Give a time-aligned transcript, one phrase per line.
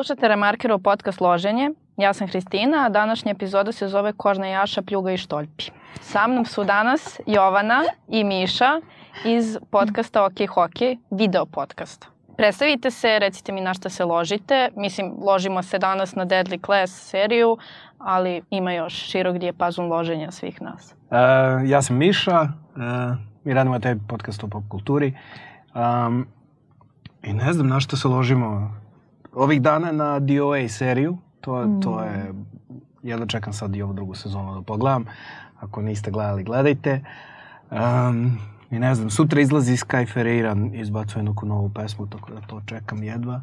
[0.00, 1.70] Slušate Remarkerov podcast Loženje.
[1.96, 5.64] Ja sam Hristina, a današnja epizoda se zove Kožna jaša, pljuga i štoljpi.
[6.00, 8.80] Sa mnom su danas Jovana i Miša
[9.24, 12.06] iz podcasta OK Hockey, video podcasta.
[12.36, 14.68] Predstavite se, recite mi na šta se ložite.
[14.76, 17.58] Mislim, ložimo se danas na Deadly Class seriju,
[17.98, 20.94] ali ima još širok dijapazon loženja svih nas.
[21.10, 22.48] Uh, ja sam Miša, uh,
[23.44, 25.16] mi radimo taj podcast o pop kulturi.
[25.74, 26.26] Um,
[27.22, 28.80] I ne znam na što se ložimo
[29.34, 31.16] ovih dana na DOA seriju.
[31.40, 31.80] To, mm.
[31.80, 32.34] to je,
[33.02, 35.04] jedno čekam sad i ovu drugu sezonu da pogledam.
[35.60, 37.04] Ako niste gledali, gledajte.
[37.70, 38.38] Um,
[38.70, 43.02] I ne znam, sutra izlazi Sky Ferreira, izbacuje neku novu pesmu, tako da to čekam
[43.02, 43.42] jedva.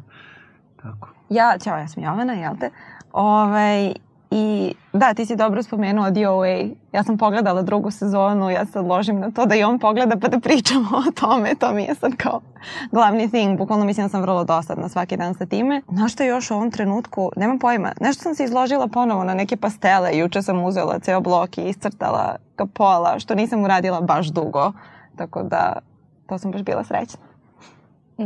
[0.82, 1.08] Tako.
[1.30, 2.70] Ja, ćao, ja sam Jovana, jel te?
[3.12, 3.94] Ove, ovaj,
[4.30, 6.56] I da, ti si dobro spomenuo DOA.
[6.92, 10.28] Ja sam pogledala drugu sezonu, ja se odložim na to da i on pogleda pa
[10.28, 11.54] da pričamo o tome.
[11.54, 12.40] To mi je sad kao
[12.92, 13.58] glavni thing.
[13.58, 15.82] Bukvalno mislim da sam vrlo dosadna svaki dan sa time.
[15.88, 19.56] Na što još u ovom trenutku, nemam pojma, nešto sam se izložila ponovo na neke
[19.56, 20.18] pastele.
[20.18, 24.72] Juče sam uzela ceo blok i iscrtala ga pola, što nisam uradila baš dugo.
[25.16, 25.78] Tako da,
[26.26, 27.20] to sam baš bila srećna.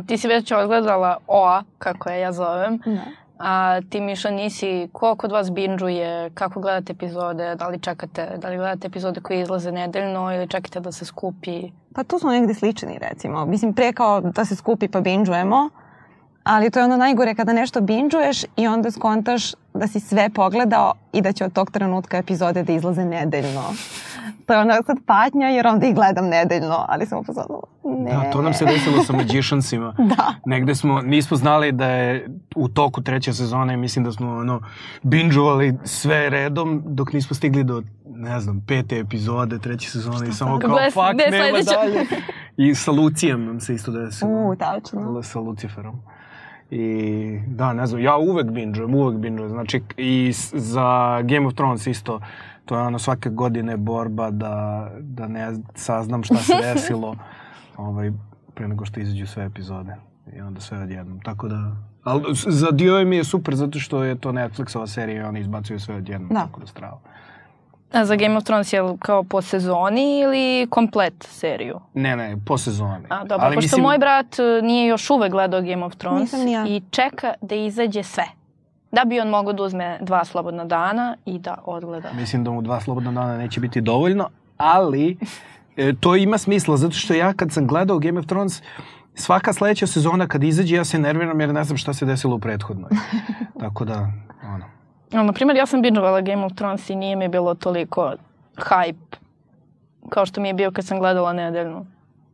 [0.07, 2.79] Ti si već odgledala OA, kako je ja zovem.
[2.85, 3.22] Da.
[3.45, 8.49] A ti Miša nisi, ko kod vas binđuje, kako gledate epizode, da li čekate, da
[8.49, 11.71] li gledate epizode koje izlaze nedeljno ili čekate da se skupi?
[11.95, 13.47] Pa tu smo negde slični recimo.
[13.47, 15.71] Mislim pre kao da se skupi pa binđujemo,
[16.45, 20.93] ali to je ono najgore kada nešto binđuješ i onda skontaš da si sve pogledao
[21.13, 23.63] i da će od tog trenutka epizode da izlaze nedeljno.
[24.47, 27.61] To je ono sad patnja jer onda ih gledam nedeljno, ali sam upozorila.
[27.85, 28.11] Ne.
[28.11, 29.95] Da, to nam se desilo sa Magiciansima.
[29.99, 30.35] da.
[30.47, 34.61] Negde smo, nismo znali da je u toku treće sezone, mislim da smo ono,
[35.03, 40.59] binđovali sve redom dok nismo stigli do, ne znam, pete epizode treće sezone i samo
[40.59, 41.71] kao, Gle, fuck, nema sledeća?
[41.77, 42.07] dalje.
[42.57, 44.31] I sa Lucijem nam se isto desilo.
[44.31, 45.23] U, tačno.
[45.23, 46.01] Sa Luciferom.
[46.71, 49.51] I da, ne znam, ja uvek binđujem, uvek binđujem.
[49.51, 52.21] Znači, i za Game of Thrones isto,
[52.65, 57.17] to je ono svake godine borba da, da ne saznam šta se desilo
[57.77, 58.13] ovaj,
[58.55, 59.97] pre nego što izađu sve epizode.
[60.37, 61.21] I onda sve odjednom.
[61.21, 61.77] Tako da...
[62.05, 65.81] Ali za dio mi je super zato što je to Netflixova serija i oni izbacuju
[65.81, 66.29] sve odjednom.
[66.29, 66.41] Da.
[66.41, 67.01] Tako da strava.
[67.93, 71.81] A za Game of Thrones je kao po sezoni ili komplet seriju?
[71.95, 73.05] Ne, ne, po sezoni.
[73.09, 73.83] A, dobro, Ali pošto mislim...
[73.83, 76.67] moj brat e, nije još uvek gledao Game of Thrones ja.
[76.67, 78.25] i čeka da izađe sve.
[78.93, 82.09] Da bi on mogao da uzme dva slobodna dana i da odgleda.
[82.13, 85.17] Mislim da mu dva slobodna dana neće biti dovoljno, ali
[85.77, 88.63] e, to ima smisla, zato što ja kad sam gledao Game of Thrones,
[89.15, 92.39] svaka sledeća sezona kad izađe ja se nerviram jer ne znam šta se desilo u
[92.39, 92.91] prethodnoj.
[93.61, 94.11] Tako da,
[94.55, 94.65] ono.
[95.13, 98.13] No, na primjer, ja sam binđovala Game of Thrones i nije mi bilo toliko
[98.57, 99.17] hype
[100.09, 101.87] kao što mi je bio kad sam gledala nedeljnu.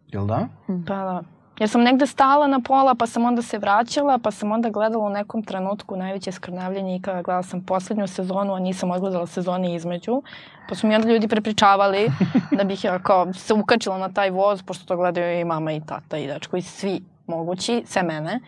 [0.09, 0.49] Jel da?
[0.67, 1.23] Pa da.
[1.59, 5.05] Jer sam negde stala na pola, pa sam onda se vraćala, pa sam onda gledala
[5.05, 9.75] u nekom trenutku najveće skrnavljenje i kada gledala sam poslednju sezonu, a nisam odgledala sezone
[9.75, 10.23] između.
[10.69, 12.11] Pa su mi onda ljudi prepričavali
[12.59, 15.81] da bih ja kao se ukačila na taj voz, pošto to gledaju i mama i
[15.81, 18.41] tata i dečko i svi mogući, sve mene.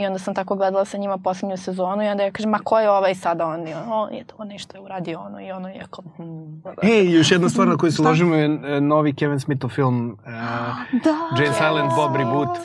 [0.00, 2.78] I onda sam tako gledala sa njima poslednju sezonu i onda ja kažem, ma ko
[2.78, 3.68] je ovaj sada on?
[3.68, 6.04] I on je to nešto je uradio ono i ono je kao...
[6.16, 6.62] Hmm.
[6.82, 10.32] Ej, još jedna stvar na koju se ložimo je e, novi Kevin Smithov film uh,
[11.04, 12.58] da, Jane Silent Bob Reboot.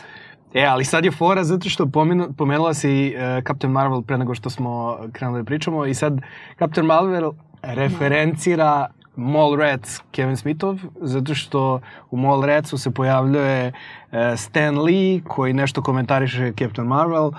[0.53, 4.35] E, ali sad je fora zato što pomenu, pomenula si uh, Captain Marvel pre nego
[4.35, 6.13] što smo krenuli da pričamo i sad
[6.59, 7.31] Captain Marvel
[7.61, 11.81] referencira Mallrats Kevin Smithov, zato što
[12.11, 17.31] u Mallratsu se pojavljuje uh, Stan Lee koji nešto komentariše Captain Marvel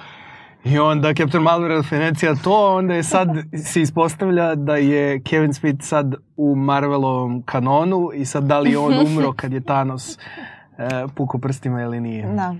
[0.64, 3.28] i onda Captain Marvel referencija to, onda je sad
[3.72, 8.94] se ispostavlja da je Kevin Smith sad u Marvelovom kanonu i sad da li on
[9.06, 12.26] umro kad je Thanos uh, puko prstima ili nije.
[12.26, 12.54] Da.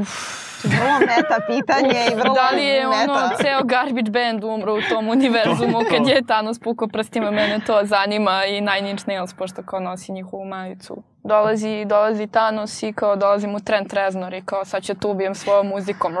[0.00, 0.46] Uf.
[0.64, 3.12] Vrlo meta pitanje i vrlo Da li je meta.
[3.12, 7.80] ono ceo garbage band umro u tom univerzumu kad je Thanos pukao prstima, mene to
[7.84, 11.02] zanima i Nine Inch Nails, pošto kao nosi njihovu majicu.
[11.24, 15.34] Dolazi, dolazi Thanos i kao dolazi mu Trent Reznor i kao sad će tu ubijem
[15.34, 16.12] svojom muzikom.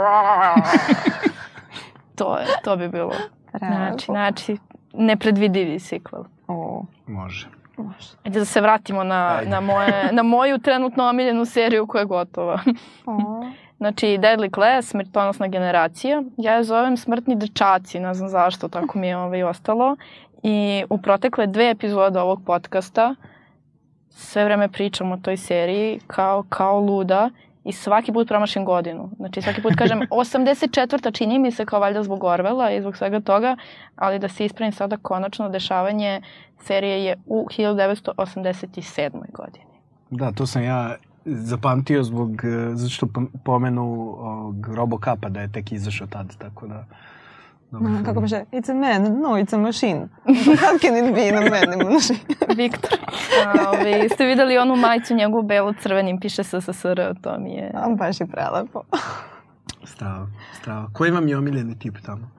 [2.18, 3.12] to je, to bi bilo.
[3.58, 4.56] Znači, znači,
[4.92, 6.24] nepredvidivi sequel.
[6.48, 6.84] O.
[7.06, 7.48] Može.
[7.76, 8.08] Može.
[8.24, 12.58] Ajde da se vratimo na, na, moje, na moju trenutno omiljenu seriju koja je gotova.
[13.78, 16.22] Znači, Deadly Class, smrtonosna generacija.
[16.36, 19.96] Ja je zovem smrtni dečaci, ne znam zašto, tako mi je ovaj ostalo.
[20.42, 23.14] I u protekle dve epizode ovog podcasta
[24.10, 27.30] sve vreme pričam o toj seriji kao, kao luda
[27.64, 29.10] i svaki put promašim godinu.
[29.16, 31.16] Znači svaki put kažem 84.
[31.16, 33.56] čini mi se kao valjda zbog Orvela i zbog svega toga,
[33.96, 36.22] ali da se ispravim sada konačno dešavanje
[36.58, 39.10] serije je u 1987.
[39.32, 39.66] godini.
[40.10, 40.96] Da, to sam ja
[41.26, 43.06] zapamtio zbog, e, zato što
[43.44, 43.82] pomenu
[44.18, 46.84] ovog Robocapa da je tek izašao tad, tako da...
[47.70, 50.08] Dobar no, kako može, it's a man, no, it's a machine.
[50.62, 52.18] How can it be in a man machine?
[52.56, 52.98] Viktor.
[53.68, 57.72] Ovi, ste videli onu majicu njegovu belu crvenim, piše SSSR, to mi je...
[57.74, 58.82] A, baš je prelepo.
[59.84, 60.26] strava,
[60.60, 60.88] strava.
[60.92, 62.30] Koji vam je omiljeni tip tamo?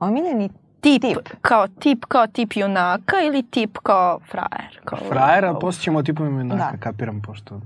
[0.00, 0.50] Omiljeni
[0.80, 1.18] tip, tip.
[1.40, 4.80] kao tip kao tip junaka ili tip kao frajer?
[4.84, 6.78] Kao frajer, a poslije ćemo o tipovima junaka, da.
[6.78, 7.60] kapiram, pošto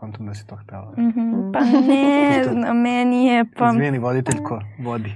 [0.00, 0.92] kontom da si to htela.
[0.96, 1.52] Mm -hmm.
[1.52, 1.60] Pa
[1.92, 3.70] ne znam, meni je pa...
[3.70, 5.14] Izvijeni, voditelj ko vodi.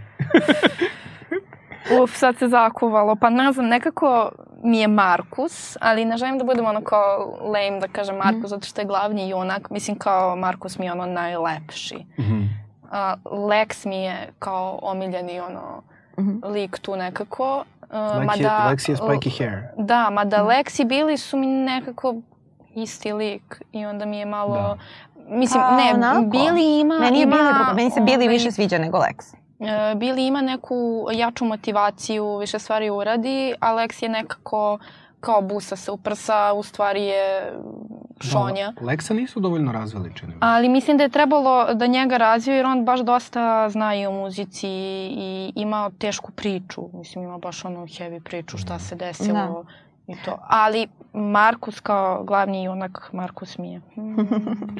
[2.02, 3.16] Uf, sad se zakuvalo.
[3.16, 4.31] Pa ne znam, nekako
[4.62, 8.46] mi je Markus, ali ne želim da budem ono kao lame da kažem Markus, mm.
[8.46, 9.70] zato što je glavni junak.
[9.70, 11.96] Mislim kao Markus mi je ono najlepši.
[12.19, 12.48] Mm -hmm.
[12.82, 15.82] uh, Lex mi je kao omiljeni ono
[16.19, 16.52] mm -hmm.
[16.52, 17.64] lik tu nekako.
[17.82, 19.62] Uh, Lex, mada, je, Lex je spiky hair.
[19.78, 20.46] Da, mada mm.
[20.46, 22.14] Lex i Billy su mi nekako
[22.76, 24.55] isti lik i onda mi je malo...
[24.55, 24.76] Da.
[25.29, 26.21] Mislim, pa, ne, onako.
[26.21, 26.99] Billy ima...
[26.99, 29.35] Meni, je ima, Billy, meni se Billy ovaj, više sviđa nego Lex.
[29.61, 34.79] E, Billy ima neku jaču motivaciju, više stvari uradi, a Lex je nekako
[35.25, 37.53] kao busa se u prsa, u stvari je
[38.21, 38.73] šonja.
[38.81, 42.67] Da, Lexa nisu dovoljno razvili, čini Ali mislim da je trebalo da njega razviju jer
[42.67, 46.82] on baš dosta zna i o muzici i ima tešku priču.
[46.93, 49.65] Mislim, ima baš onu heavy priču šta se desilo.
[50.06, 50.38] Da I to.
[50.49, 53.81] Ali Markus kao glavni junak, Markus mi je.
[53.96, 54.16] Mm.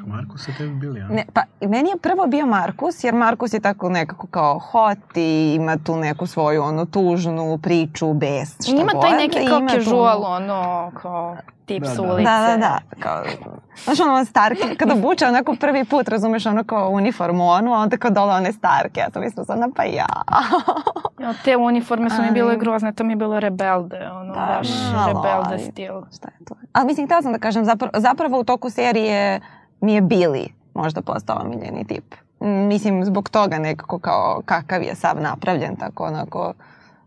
[0.07, 1.09] Markus je tebi bili, ja?
[1.09, 5.55] Ne, pa meni je prvo bio Markus, jer Markus je tako nekako kao hot i
[5.57, 10.27] ima tu neku svoju ono tužnu priču, bes, šta Ima taj neki kao casual, tu...
[10.27, 11.37] ono, kao
[11.67, 12.23] tip da, s ulice.
[12.23, 12.79] Da, da, da.
[13.01, 13.25] Kao,
[13.85, 17.97] znaš ono starke, kada obuče onako prvi put, razumeš, ono kao uniformu onu, a onda
[17.97, 19.01] kao dole one starke.
[19.01, 20.07] Ja sam mislila sam, pa ja.
[21.19, 21.35] ja.
[21.45, 25.23] Te uniforme su mi bile grozne, to mi je bilo rebelde, ono, da, baš malo,
[25.23, 25.95] rebelde stil.
[26.25, 26.55] Šta je to?
[26.73, 29.41] Ali mislim, htela sam da kažem, zapravo, zapravo u toku serije
[29.81, 32.15] mi je Billy možda postao omiljeni tip.
[32.41, 36.53] Mislim, zbog toga nekako kao kakav je sav napravljen, tako onako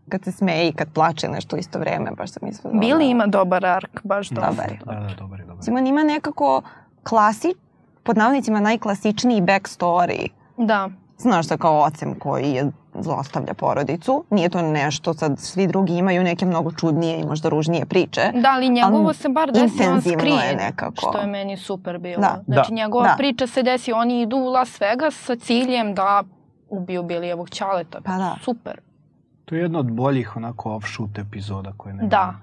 [0.08, 2.80] kad se smeje i kad plače nešto isto vreme, baš sam mislila.
[2.80, 3.10] Bili da...
[3.10, 4.78] ima dobar ark, baš dobar.
[4.80, 5.64] Dobar Da, da, dobar je, dobar.
[5.64, 6.62] Simon ima nekako
[7.02, 7.54] klasi,
[8.02, 10.28] pod navodnicima najklasičniji backstory.
[10.56, 10.88] Da.
[11.18, 12.70] Znaš da kao ocem koji je
[13.02, 14.24] zlostavlja porodicu.
[14.30, 18.20] Nije to nešto, sad svi drugi imaju neke mnogo čudnije i možda ružnije priče.
[18.34, 20.96] Da, ali njegovo ali se bar desi on skrije, je nekako.
[20.96, 22.20] što je meni super bilo.
[22.20, 22.42] Da.
[22.46, 22.76] Znači da.
[22.76, 23.14] njegova da.
[23.18, 26.22] priča se desi, oni idu u Las Vegas sa ciljem da
[26.68, 28.00] ubiju Bilijevog ćaleta.
[28.04, 28.36] Pa da.
[28.42, 28.80] Super.
[29.44, 32.34] To je jedna od boljih onako offshoot epizoda koje ne Da.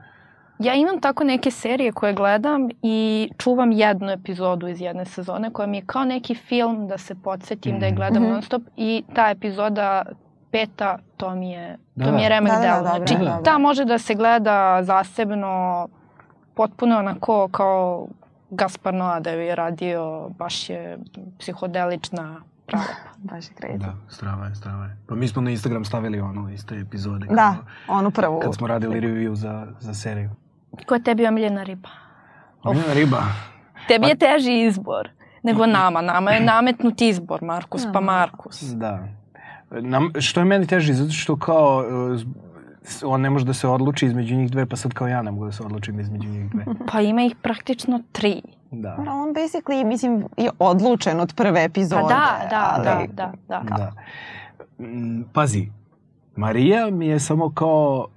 [0.60, 5.68] Ja imam tako neke serije koje gledam i čuvam jednu epizodu iz jedne sezone koja
[5.68, 7.80] mi je kao neki film da se podsjetim mm.
[7.80, 7.98] da je mhm.
[7.98, 8.32] gledam mm -hmm.
[8.32, 10.06] non stop i ta epizoda
[10.56, 12.36] peta, to mi je, da, to mi je da.
[12.36, 12.78] remek da, delo.
[12.78, 15.88] Da, da, znači, da, da, ta može da se gleda zasebno,
[16.54, 18.08] potpuno onako kao
[18.50, 20.98] Gaspar Noa da je radio, baš je
[21.40, 22.86] psihodelična prava.
[23.18, 23.78] Baš je crazy.
[23.78, 24.98] Da, strava je, strava je.
[25.08, 27.28] Pa mi smo na Instagram stavili onu iz te epizode.
[27.30, 27.56] Da,
[27.88, 28.40] onu prvu.
[28.40, 30.30] Kad smo radili review za, za seriju.
[30.86, 31.90] Ko je tebi omiljena riba?
[32.64, 33.24] Omiljena riba?
[33.88, 35.10] Tebi je pa- teži izbor
[35.44, 36.02] nego nama.
[36.02, 38.62] Nama je nametnut izbor, Markus pa Markus.
[38.62, 39.08] Da.
[39.82, 41.84] Nam, što je meni teži, zato što kao
[43.06, 45.46] on ne može da se odluči između njih dve, pa sad kao ja ne mogu
[45.46, 46.66] da se odlučim između njih dve.
[46.92, 48.42] Pa ima ih praktično tri.
[48.72, 48.96] Da.
[49.06, 52.02] Pa on basically, mislim, je odlučen od prve epizode.
[52.02, 53.08] Pa da, da, ali...
[53.08, 53.76] da, da, da.
[53.76, 53.94] da.
[54.86, 55.68] Mm, pazi,
[56.36, 58.08] Marija mi je samo kao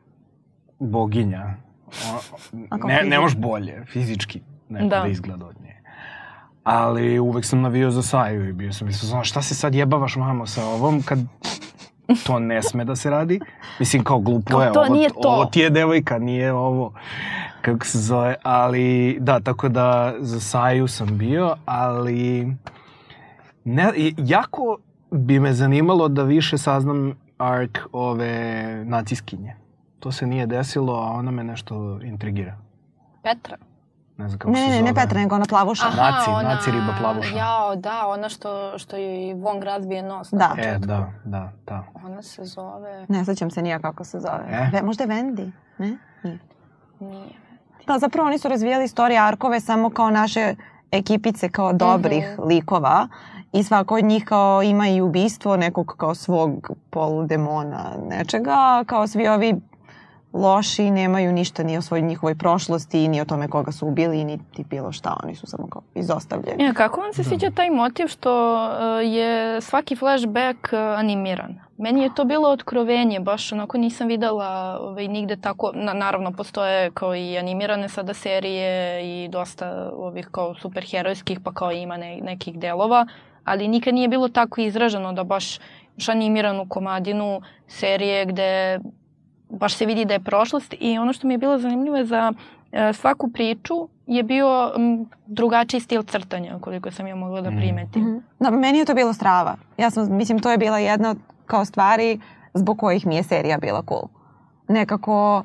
[0.79, 1.55] boginja.
[2.87, 5.01] Ne, ne može bolje, fizički, neko da.
[5.01, 5.78] da izgleda od nje.
[6.71, 10.47] Ali uvek sam navio za Saju i bio sam mislio, šta se sad jebavaš mamo
[10.47, 11.19] sa ovom kad
[12.27, 13.41] to ne sme da se radi.
[13.79, 15.29] Mislim, kao glupo kao je, to, ovo, nije to.
[15.29, 16.93] ovo ti je devojka, nije ovo,
[17.63, 22.53] kako se zove, ali da, tako da za Saju sam bio, ali
[23.65, 24.79] ne, jako
[25.11, 29.57] bi me zanimalo da više saznam ark ove naciskinje.
[30.01, 32.59] To se nije desilo, a ona me nešto intrigira.
[33.23, 33.57] Petra?
[34.19, 34.83] Ne znam kako ne, se ne, zove.
[34.83, 35.87] Ne, ne Petra, nego ona plavuša.
[35.87, 37.37] Aha, naci, ona, naci riba plavuša.
[37.37, 40.29] Jao, da, ona što, što je Wong razbije nos.
[40.33, 40.55] Da.
[40.59, 41.85] E, da, da, da.
[42.05, 43.07] Ona se zove...
[43.09, 44.45] Ne sećam se nija kako se zove.
[44.51, 44.71] E?
[44.73, 45.99] Ve, možda je Wendy, ne?
[46.23, 46.39] Nije.
[47.01, 47.29] Nije.
[47.87, 50.55] Da, zapravo oni su razvijali istorije arkove samo kao naše
[50.91, 52.49] ekipice kao dobrih mm -hmm.
[52.49, 53.09] likova
[53.53, 59.29] i svako od njih kao ima i ubistvo nekog kao svog poludemona nečega, kao svi
[59.29, 59.55] ovi
[60.39, 64.65] loši, nemaju ništa ni o svojoj njihovoj prošlosti, ni o tome koga su ubili, niti
[64.65, 66.65] bilo šta, oni su samo kao izostavljeni.
[66.65, 67.29] Ja, kako vam se da.
[67.29, 71.61] sviđa taj motiv što uh, je svaki flashback uh, animiran?
[71.79, 76.91] Meni je to bilo otkrovenje, baš onako nisam videla ovaj, nigde tako, na, naravno postoje
[76.91, 82.59] kao i animirane sada serije i dosta ovih kao superherojskih, pa kao ima ne, nekih
[82.59, 83.07] delova,
[83.45, 85.59] ali nikad nije bilo tako izraženo da baš
[86.07, 88.81] animiranu komadinu serije gde
[89.51, 92.33] baš se vidi da je prošlost i ono što mi je bilo zanimljivo je za
[92.73, 94.73] e, svaku priču je bio
[95.27, 97.57] drugačiji stil crtanja, koliko sam ja mogla da mm.
[97.57, 98.03] primetim.
[98.03, 98.21] Mm -hmm.
[98.39, 99.57] Da, meni je to bilo strava.
[99.77, 102.21] Ja sam, mislim, to je bila jedna od kao stvari
[102.55, 104.09] zbog kojih mi je serija bila cool.
[104.69, 105.45] Nekako,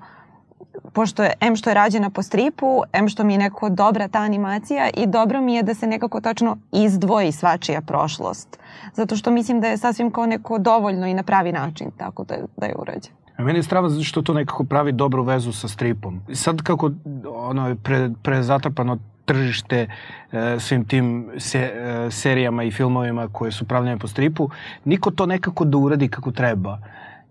[0.94, 4.20] pošto je, M što je rađena po stripu, M što mi je nekako dobra ta
[4.20, 8.60] animacija i dobro mi je da se nekako tačno izdvoji svačija prošlost.
[8.94, 12.36] Zato što mislim da je sasvim kao neko dovoljno i na pravi način tako da,
[12.58, 13.23] da je urađen.
[13.38, 16.22] A meni je strava zato što to nekako pravi dobru vezu sa stripom.
[16.34, 16.92] Sad kako
[17.26, 19.88] ono je pre, prezatrpano tržište
[20.32, 24.50] e, svim tim se, e, serijama i filmovima koje su pravljene po stripu,
[24.86, 26.80] niko to nekako da uradi kako treba.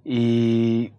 [0.04, 0.90] I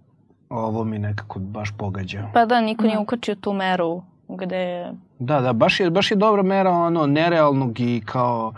[0.49, 2.29] ovo mi nekako baš pogađa.
[2.33, 3.01] Pa da, niko nije da.
[3.01, 4.91] ukačio tu meru gde...
[5.19, 8.53] Da, da, baš je, baš je dobra mera ono nerealnog i kao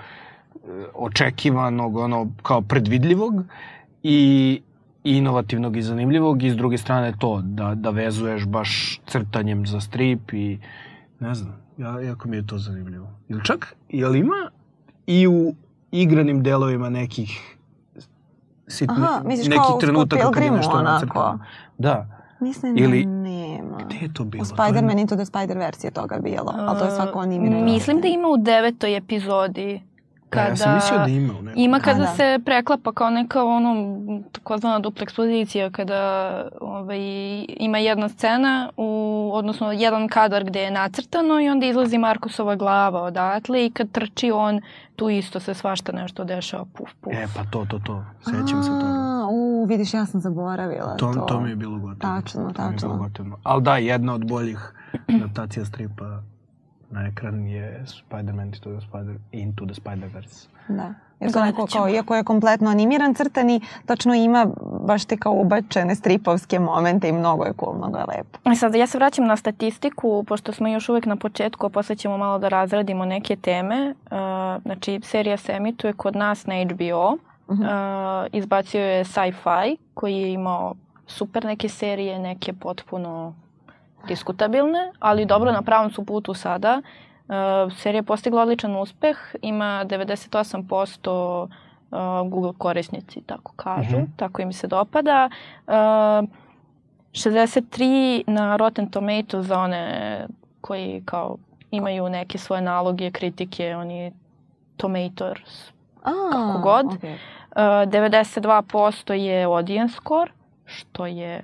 [0.53, 0.57] e,
[0.93, 3.33] očekivanog, ono kao predvidljivog
[4.03, 4.61] i
[5.05, 10.33] inovativnog i zanimljivog i s druge strane to, da, da vezuješ baš crtanjem za strip
[10.33, 10.59] i
[11.19, 13.07] ne znam, ja, jako mi je to zanimljivo.
[13.29, 14.50] Ili čak, jel ima
[15.07, 15.55] i u
[15.91, 17.57] igranim delovima nekih
[18.67, 21.39] sitni, Aha, misliš neki kao trenutak kad je nešto nacrtano.
[21.77, 22.07] Da.
[22.39, 23.77] Mislim Ili, da nema.
[23.85, 24.41] Gde je to bilo?
[24.41, 27.65] U Spider-Man Into the Spider-Verse je toga bilo, ali to je svako animirano.
[27.65, 29.81] Mislim da ima u devetoj epizodi
[30.29, 30.50] kada...
[30.50, 31.62] Ja sam mislio da ima u nekom.
[31.62, 32.08] Ima kada da.
[32.08, 34.00] se preklapa kao neka ono,
[34.32, 37.00] takozvana dupla ekspozicija, kada ovaj,
[37.48, 43.01] ima jedna scena, u, odnosno jedan kadar gde je nacrtano i onda izlazi Markusova glava
[43.01, 44.62] odatle i kad trči on,
[44.96, 47.13] tu isto se svašta nešto dešava, puf, puf.
[47.13, 48.05] E, pa to, to, to.
[48.22, 49.27] Sećam se toga.
[49.32, 51.13] U, vidiš, ja sam zaboravila to.
[51.13, 52.15] To, to mi je bilo gotovo.
[52.15, 53.10] Tačno, tačno.
[53.44, 54.74] Ali da, jedna od boljih
[55.08, 56.22] adaptacija stripa
[56.95, 60.47] na ekran je Spider-Man Into the, Spider, Into the Spider-Verse.
[60.67, 60.93] Da.
[61.19, 64.47] Jer to neko kao, iako je kompletno animiran crtani, tačno ima
[64.81, 68.39] baš te kao ubačene stripovske momente i mnogo je cool, mnogo je lepo.
[68.45, 71.69] I e sad, ja se vraćam na statistiku, pošto smo još uvek na početku, a
[71.69, 73.93] posle ćemo malo da razradimo neke teme.
[74.05, 77.17] Uh, znači, serija se emituje kod nas na HBO.
[77.47, 78.25] Uh -huh.
[78.25, 80.73] uh, izbacio je Sci-Fi, koji je imao
[81.07, 83.33] super neke serije, neke potpuno
[84.07, 86.81] diskutabilne, ali dobro, na pravom su putu sada.
[87.27, 87.33] Uh,
[87.77, 91.47] serija je postigla odličan uspeh, ima 98%
[91.91, 94.07] uh, Google korisnici, tako kažu, mm -hmm.
[94.15, 95.29] tako im se dopada.
[95.67, 100.27] Uh, 63 na Rotten Tomatoes za one
[100.62, 101.38] koji kao
[101.71, 104.12] imaju neke svoje naloge, kritike, oni
[104.77, 105.71] Tomatoes,
[106.03, 106.85] A, kako god.
[106.85, 107.15] Okay.
[107.55, 110.31] Uh, 92% je audience score,
[110.65, 111.43] što je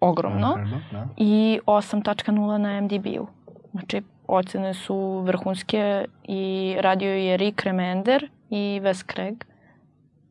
[0.00, 0.58] ogromno
[0.92, 1.06] da.
[1.16, 3.26] i 8.0 na MDB-u.
[3.72, 9.44] Znači, ocene su vrhunske i radio je Rick Remender i Wes Craig,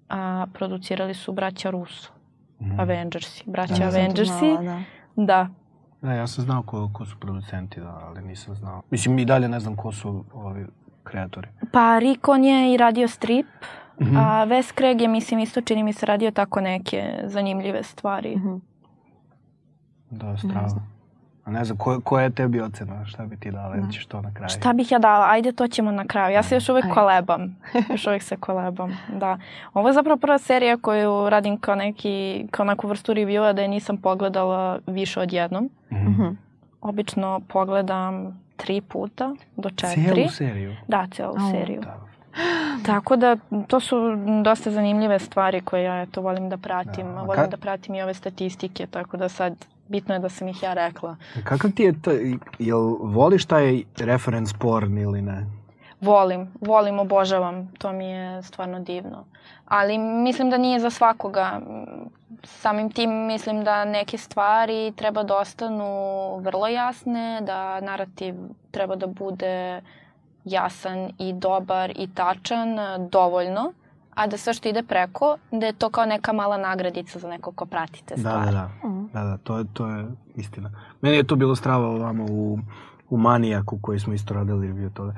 [0.09, 2.11] a producirali su braća Russo,
[2.59, 2.79] mm.
[2.79, 4.57] Avengersi, braća da, Avengersi.
[4.61, 4.81] da.
[5.15, 5.47] da.
[6.01, 8.81] Da, ja sam znao ko, ko su producenti, da, ali nisam znao.
[8.89, 10.65] Mislim, i dalje ne znam ko su ovi
[11.03, 11.47] kreatori.
[11.71, 13.45] Pa Rick, on je i radio strip,
[14.01, 14.17] mm -hmm.
[14.19, 18.35] a Wes Craig je, mislim, isto čini mi se radio tako neke zanimljive stvari.
[18.35, 18.59] Mm -hmm.
[20.13, 20.81] Da, strava.
[21.45, 23.05] A ne znam, ko, koja je tebi ocena?
[23.05, 23.75] Šta bi ti dala?
[23.75, 24.49] Ili ćeš to na kraju?
[24.49, 25.25] Šta bih ja dala?
[25.29, 26.33] Ajde, to ćemo na kraju.
[26.33, 26.93] Ja se još uvek Ajde.
[26.93, 27.57] kolebam.
[27.91, 29.37] još uvek se kolebam, da.
[29.73, 33.67] Ovo je zapravo prva serija koju radim kao, neki, kao neku vrstu reviewa da je
[33.67, 35.69] nisam pogledala više od jednom.
[35.91, 36.35] Mm -hmm.
[36.81, 40.13] Obično pogledam tri puta do četiri.
[40.13, 40.75] Cijelu seriju?
[40.87, 41.81] Da, cijelu oh, seriju.
[41.81, 41.99] Da.
[42.85, 43.95] Tako da, to su
[44.43, 47.07] dosta zanimljive stvari koje ja eto, volim da pratim.
[47.07, 47.21] Da.
[47.21, 47.47] Volim ka...
[47.47, 51.15] da pratim i ove statistike, tako da sad bitno je da sam ih ja rekla.
[51.43, 52.11] Kakav ti je, to,
[52.59, 55.45] jel voliš taj reference porn ili ne?
[56.01, 59.25] Volim, volim, obožavam, to mi je stvarno divno.
[59.65, 61.61] Ali mislim da nije za svakoga.
[62.43, 65.85] Samim tim mislim da neke stvari treba da ostanu
[66.37, 68.35] vrlo jasne, da narativ
[68.71, 69.81] treba da bude
[70.45, 72.77] jasan i dobar i tačan
[73.09, 73.73] dovoljno
[74.15, 77.51] a da sve što ide preko, da je to kao neka mala nagradica za neko
[77.51, 78.45] ko prati te stvari.
[78.45, 78.87] Da, da, da.
[78.87, 79.09] Mm.
[79.13, 80.05] da, da to, je, to je
[80.35, 80.71] istina.
[81.01, 82.59] Meni je to bilo strava ovamo u,
[83.09, 85.15] u Manijaku koji smo isto radili review toga.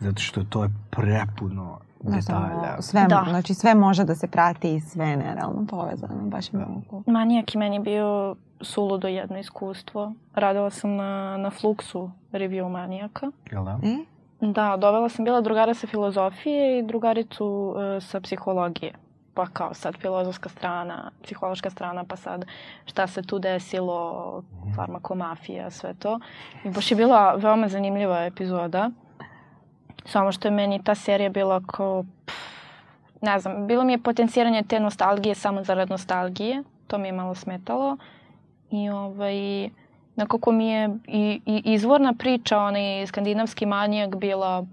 [0.00, 2.82] Zato što to je prepuno detalja.
[2.82, 3.24] Sve, da.
[3.28, 6.22] Znači sve može da se prati i sve je nerealno povezano.
[6.22, 6.58] Baš da.
[6.58, 7.02] mogu.
[7.06, 10.12] Manijak je meni bio suludo jedno iskustvo.
[10.34, 13.30] Radila sam na, na Fluxu review Manijaka.
[13.50, 13.78] Jel da?
[13.82, 13.96] E?
[14.44, 18.92] Da, dovela sam bila drugara sa filozofije i drugaricu uh, sa psihologije.
[19.34, 22.44] Pa kao sad filozofska strana, psihološka strana, pa sad
[22.84, 24.42] šta se tu desilo,
[24.76, 26.20] farmakomafija, sve to.
[26.64, 28.90] I baš je bila veoma zanimljiva epizoda.
[30.04, 32.36] Samo što je meni ta serija bila kao, pff,
[33.20, 36.62] ne znam, bilo mi je potencijiranje te nostalgije samo zarad nostalgije.
[36.86, 37.96] To mi je malo smetalo.
[38.70, 39.70] I ovaj,
[40.16, 44.66] nekako mi je i, i izvorna priča, onaj skandinavski manijak bila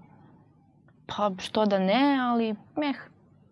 [1.06, 2.96] pa što da ne, ali meh,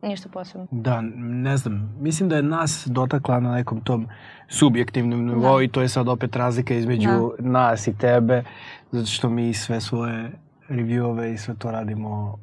[0.02, 0.66] ništa posebno.
[0.70, 4.08] Da, ne znam, mislim da je nas dotakla na nekom tom
[4.48, 5.64] subjektivnom nivou da.
[5.64, 7.48] i to je sad opet razlika između da.
[7.48, 8.44] nas i tebe,
[8.90, 10.32] zato što mi sve svoje
[10.68, 12.38] reviewove i sve to radimo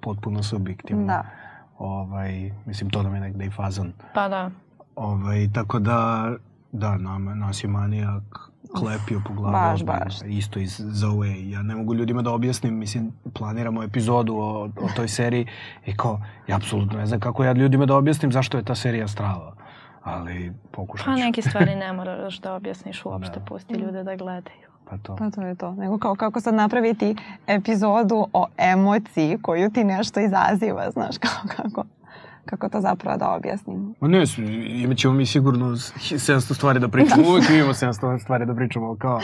[0.00, 1.06] potpuno subjektivno.
[1.06, 1.24] Da.
[1.78, 3.92] Ovaj, mislim, to nam je negde i fazon.
[4.14, 4.50] Pa da.
[4.96, 6.32] Ovaj, tako da,
[6.72, 9.52] da, nam, nas je manijak klepio po glavu.
[9.52, 10.14] Baš, baš.
[10.26, 11.50] Isto iz Zoe.
[11.50, 15.46] Ja ne mogu ljudima da objasnim, mislim, planiramo epizodu o, o toj seriji
[15.86, 19.08] i kao, ja apsolutno ne znam kako ja ljudima da objasnim zašto je ta serija
[19.08, 19.54] strava.
[20.02, 21.10] Ali pokušat ću.
[21.10, 23.44] Pa neke stvari ne moraš da objasniš uopšte, da.
[23.44, 24.70] pusti ljude da gledaju.
[24.90, 25.16] Pa to.
[25.16, 25.72] Pa to je to.
[25.74, 31.84] Nego kao kako sad napraviti epizodu o emociji koju ti nešto izaziva, znaš, kao kako
[32.44, 33.94] kako to zapravo da objasnim.
[34.00, 34.24] Ma ne,
[34.68, 38.98] imat ćemo mi sigurno 700 stvari da pričamo, uvek imamo 700 stvari da pričamo, ali
[38.98, 39.20] kao...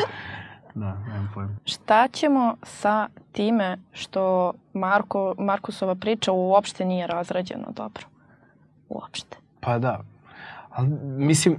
[0.74, 1.56] Da, nemam pojma.
[1.64, 8.06] Šta ćemo sa time što Marko, Markusova priča uopšte nije razrađena dobro?
[8.88, 9.36] Uopšte.
[9.60, 10.00] Pa da.
[10.70, 11.58] Ali, mislim,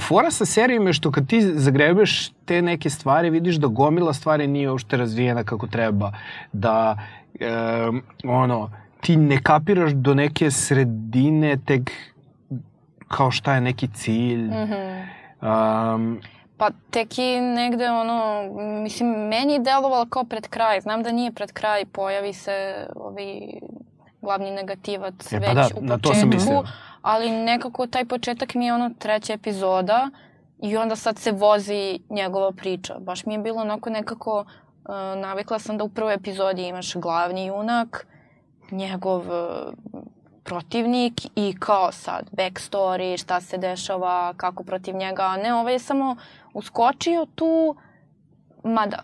[0.00, 4.46] fora sa serijom je što kad ti zagrebeš te neke stvari, vidiš da gomila stvari
[4.46, 6.12] nije uopšte razvijena kako treba.
[6.52, 6.98] Da,
[7.40, 7.50] e,
[8.24, 11.90] ono, ti ne kapiraš do neke sredine tek
[13.08, 14.44] kao šta je neki cilj.
[14.44, 15.94] Mm -hmm.
[15.94, 16.20] um,
[16.56, 18.42] Pa tek i negde ono,
[18.82, 20.80] mislim, meni je delovalo kao pred kraj.
[20.80, 23.60] Znam da nije pred kraj, pojavi se ovi
[24.22, 25.84] glavni negativac e, pa već da, u početku.
[25.84, 26.62] Na to sam mislio.
[27.02, 30.10] Ali nekako taj početak mi je ono treća epizoda
[30.62, 32.98] i onda sad se vozi njegova priča.
[32.98, 37.46] Baš mi je bilo onako nekako, uh, navikla sam da u prvoj epizodi imaš glavni
[37.46, 38.06] junak,
[38.70, 39.72] njegov uh,
[40.44, 45.78] protivnik i kao sad backstory, šta se dešava, kako protiv njega, a ne, ovaj je
[45.78, 46.16] samo
[46.54, 47.76] uskočio tu,
[48.64, 49.02] mada,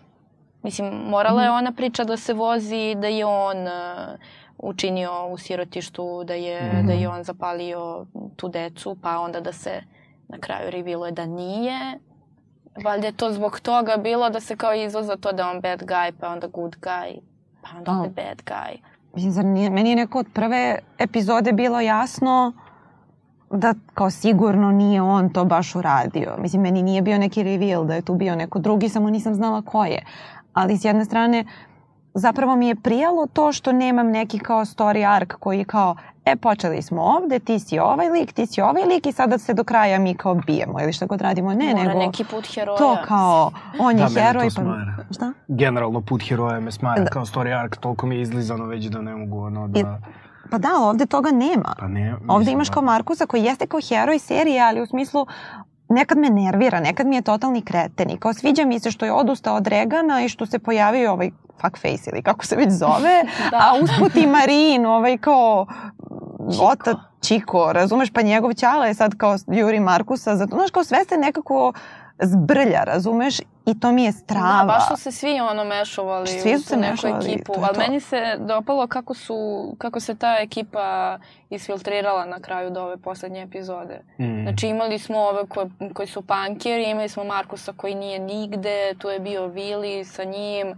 [0.63, 1.57] mislim, morala je mhm.
[1.57, 4.19] ona priča da se vozi, da je on uh,
[4.57, 6.87] učinio u sirotištu, da je, mm -hmm.
[6.87, 9.81] da je on zapalio tu decu, pa onda da se
[10.27, 11.99] na kraju reviluje da nije.
[12.83, 16.11] Valjda je to zbog toga bilo da se kao izvoza to da on bad guy,
[16.19, 17.19] pa onda good guy,
[17.61, 18.07] pa onda oh.
[18.07, 18.77] bad guy.
[19.15, 22.53] Mislim, zar nije, meni je neko od prve epizode bilo jasno
[23.51, 26.35] da kao sigurno nije on to baš uradio.
[26.39, 29.61] Mislim, meni nije bio neki reveal da je tu bio neko drugi, samo nisam znala
[29.61, 30.05] ko je.
[30.53, 31.45] Ali s jedne strane,
[32.15, 36.35] zapravo mi je prijalo to što nemam neki kao story arc koji je kao, e,
[36.35, 39.63] počeli smo ovde, ti si ovaj lik, ti si ovaj lik i sada se do
[39.63, 41.53] kraja mi kao bijemo ili šta god radimo.
[41.53, 41.99] Ne, Mora nego...
[41.99, 42.77] neki put heroja.
[42.77, 44.47] To kao, on je da, heroj.
[44.55, 44.61] Pa...
[45.13, 45.33] Šta?
[45.47, 47.09] Generalno put heroja me smara da.
[47.09, 49.79] kao story arc, toliko mi je izlizano već da ne mogu ono da...
[49.79, 49.83] I...
[50.51, 51.75] Pa da, ovde toga nema.
[51.79, 52.73] Pa ne, mislim, ovde imaš da.
[52.73, 55.25] kao Markusa koji jeste kao heroj serije, ali u smislu
[55.89, 59.11] nekad me nervira, nekad mi je totalni kreten i kao sviđa mi se što je
[59.11, 63.57] odustao od Regana i što se pojavio ovaj fuckface ili kako se već zove, da.
[63.57, 65.65] a usput i Marin, ovaj kao
[66.51, 66.65] Čiko.
[66.65, 66.95] Ota
[67.27, 71.17] Čiko, razumeš, pa njegov ćala je sad kao Juri Markusa, zato, znaš, kao sve se
[71.17, 71.73] nekako
[72.19, 74.59] zbrlja, razumeš, i to mi je strava.
[74.59, 77.79] Da, baš su se svi ono mešovali svi su se neku ekipu, to ali to.
[77.79, 79.35] meni se dopalo kako su,
[79.77, 81.17] kako se ta ekipa
[81.49, 84.01] isfiltrirala na kraju do ove poslednje epizode.
[84.19, 84.43] Mm.
[84.43, 89.09] Znači imali smo ove koje, koji su punkeri, imali smo Markusa koji nije nigde, tu
[89.09, 90.75] je bio Vili sa njim,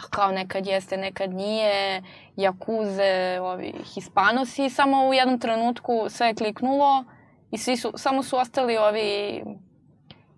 [0.00, 2.02] pa kao nekad jeste, nekad nije,
[2.36, 7.04] Jakuze, ovi Hispanosi, samo u jednom trenutku sve je kliknulo
[7.50, 9.42] i svi su, samo su ostali ovi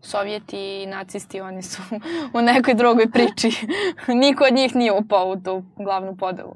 [0.04, 1.82] Sovjeti i nacisti, oni su
[2.38, 3.66] u nekoj drugoj priči.
[4.22, 6.54] Niko od njih nije upao u tu glavnu podelu.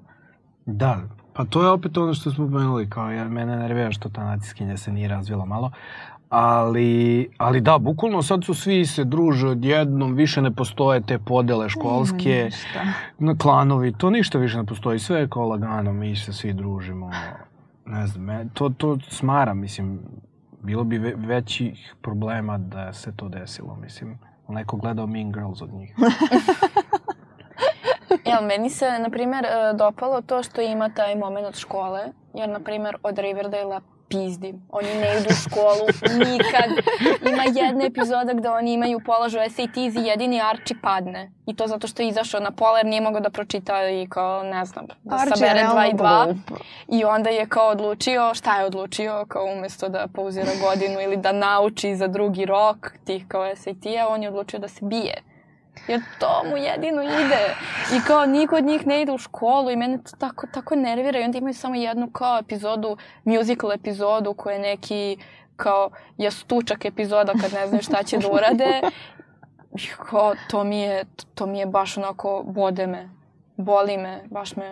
[0.65, 1.01] Da,
[1.33, 4.77] pa to je opet ono što smo pomenuli, kao ja, mene nervira što ta naciskinja
[4.77, 5.71] se nije razvila malo,
[6.29, 11.69] Ali, ali da, bukvalno sad su svi se druže odjednom, više ne postoje te podele
[11.69, 12.51] školske,
[13.19, 17.11] na klanovi, to ništa više ne postoji, sve je kao lagano, mi se svi družimo,
[17.87, 20.01] ne znam, me, to, to smara, mislim,
[20.63, 25.73] bilo bi ve, većih problema da se to desilo, mislim, neko gledao Mean Girls od
[25.73, 25.95] njih.
[28.27, 32.01] Jel, meni se, na primjer, e, dopalo to što ima taj moment od škole,
[32.35, 34.63] jer, na primjer, od Riverdale-a pizdim.
[34.71, 35.87] Oni ne idu u školu
[36.19, 36.71] nikad.
[37.33, 41.33] Ima jedna epizoda gde oni imaju polažu SATs i jedini Archie padne.
[41.47, 44.43] I to zato što je izašao na pola jer nije mogao da pročita i kao,
[44.43, 46.37] ne znam, da Archie sabere 2 i 2.
[46.89, 51.33] I onda je kao odlučio, šta je odlučio, kao umesto da pauzira godinu ili da
[51.33, 55.23] nauči za drugi rok tih kao SAT-a, on je odlučio da se bije.
[55.89, 57.55] Jer to mu jedino ide.
[57.97, 61.21] I kao niko od njih ne ide u školu i mene to tako, tako nervira.
[61.21, 65.17] I onda imaju samo jednu kao epizodu, musical epizodu koja je neki
[65.57, 68.81] kao je stučak epizoda kad ne znaju šta će da urade.
[70.11, 73.11] Kao, to mi je, to mi je baš onako, bode me,
[73.57, 74.65] boli me, baš me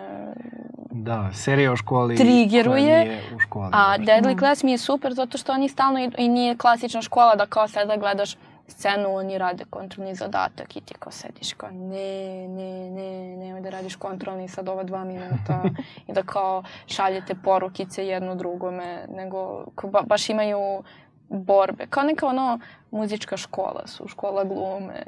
[0.91, 3.21] Da, serija o školi trigeruje.
[3.35, 3.69] u školi.
[3.71, 7.35] A Deadly Class mi je super zato što oni stalno i, i nije klasična škola
[7.35, 8.35] da kao sada gledaš
[8.67, 13.69] scenu, oni rade kontrolni zadatak i ti kao sediš kao ne, ne, ne, nemoj da
[13.69, 15.63] radiš kontrolni sad ova dva minuta
[16.07, 20.83] i da kao šaljete porukice jedno drugome, nego kao ba, baš imaju
[21.29, 21.87] borbe.
[21.89, 22.59] Kao neka ono
[22.91, 25.03] muzička škola su, škola glume.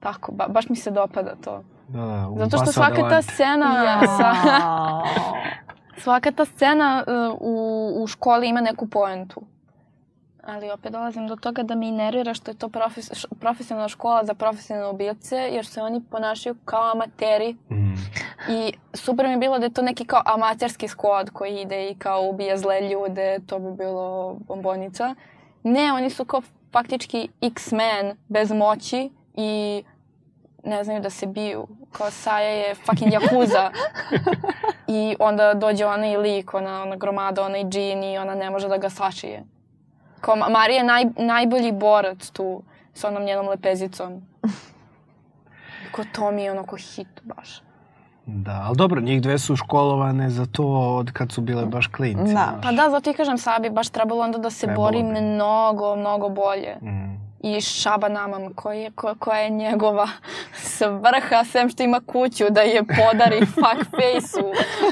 [0.00, 1.64] Tako, ba, baš mi se dopada to.
[1.88, 4.32] Da, da, Zato što svaka ta scena sa,
[5.98, 9.42] svaka ta scena uh, u, u školi ima neku poentu.
[10.46, 14.34] Ali opet dolazim do toga da me nervira što je to profes, profesionalna škola za
[14.34, 17.52] profesionalne ubijace, jer se oni ponašaju kao amateri.
[17.70, 17.94] Mm.
[18.48, 21.94] I super mi je bilo da je to neki kao amaterski skod koji ide i
[21.94, 25.14] kao ubija zle ljude, to bi bilo bombonica.
[25.62, 29.82] Ne, oni su kao faktički X-Men bez moći i
[30.64, 31.66] ne znaju da se biju.
[31.92, 33.70] Kao Saja je fucking Yakuza.
[34.98, 38.76] I onda dođe onaj lik, ona, ona gromada, onaj džin i ona ne može da
[38.76, 39.44] ga sašije.
[40.26, 42.62] Kao Ma- Marija je naj, najbolji borac tu
[42.94, 44.22] sa onom njenom lepezicom.
[45.92, 47.62] Ko to mi je onako hit baš.
[48.26, 50.64] Da, ali dobro, njih dve su školovane za to
[50.96, 52.22] od kad su bile baš klinci.
[52.24, 52.28] Da.
[52.28, 52.62] znaš.
[52.62, 55.08] Pa da, zato i kažem Sabi, baš trebalo onda da se Trebalo bori bi.
[55.22, 56.76] mnogo, mnogo bolje.
[56.82, 57.15] Mm.
[57.40, 60.08] I Šaba Namam, koji je, ko, koja je njegova
[60.54, 64.46] svrha, sem što ima kuću, da je podari fuck face-u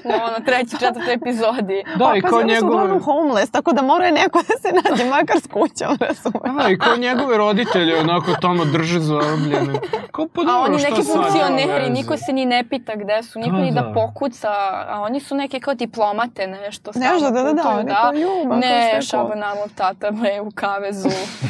[0.05, 1.83] u ono treći, četvrtoj epizodi.
[1.97, 3.05] Da, i pa kao oni su uglavnom njegove...
[3.05, 6.63] homeless, tako da mora neko da se nađe makar s kućom, razumeš?
[6.65, 9.81] Da, i kao njegove roditelje onako tamo drže zarobljene.
[10.13, 13.39] Kao pa A dobro, oni šta neki funkcioneri, niko se ni ne pita gde su,
[13.39, 13.93] niko Da, ni da da.
[13.95, 14.51] pokuca,
[14.89, 16.91] a oni su neke kao diplomate, nešto.
[16.95, 19.35] Nešto, stalno da, da, da, putuju, oni kao, ju, ma, kao Ne, sve Šaba ko-
[19.35, 19.69] Namam,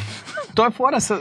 [0.55, 1.15] To je fora sa,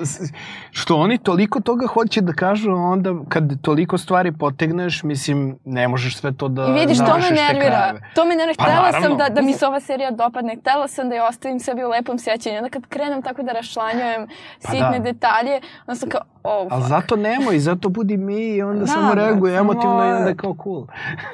[0.71, 6.17] što oni toliko toga hoće da kažu, onda kad toliko stvari potegneš, mislim, ne možeš
[6.17, 7.93] sve to da I vidiš, to me nervira.
[8.15, 8.55] To me nervira.
[8.59, 9.09] Pa Htela naravno.
[9.09, 10.57] sam da, da mi se ova serija dopadne.
[10.57, 12.57] Htela sam da je ostavim sebi u lepom sjećanju.
[12.57, 14.27] Onda kad krenem tako da rašlanjujem
[14.63, 14.99] Pa sitne da.
[15.03, 16.89] detalje, onda sam kao, oh, Ali fuck.
[16.89, 20.35] zato nemoj, zato budi mi i onda Da, samo reaguje brate, emotivno i samo- onda
[20.35, 20.87] kao cool.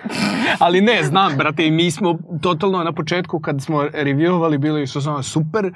[0.59, 2.09] Ali ne, znam, brate, i mi smo
[2.41, 5.73] totalno na početku kad smo reviewovali bili su samo super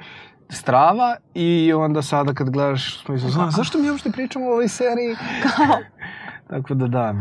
[0.49, 4.67] strava i onda sada kad gledaš smo i samo, zašto mi uopšte pričamo o ovoj
[4.67, 5.15] seriji?
[6.49, 7.13] Tako da da,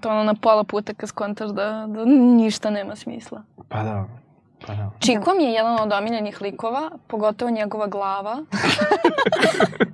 [0.00, 3.42] To ono na pola puta kad skontaš da, da ništa nema smisla.
[3.68, 4.04] pa da,
[4.66, 4.90] pa da.
[4.98, 8.38] Čiko mi je jedan od omiljenih likova, pogotovo njegova glava.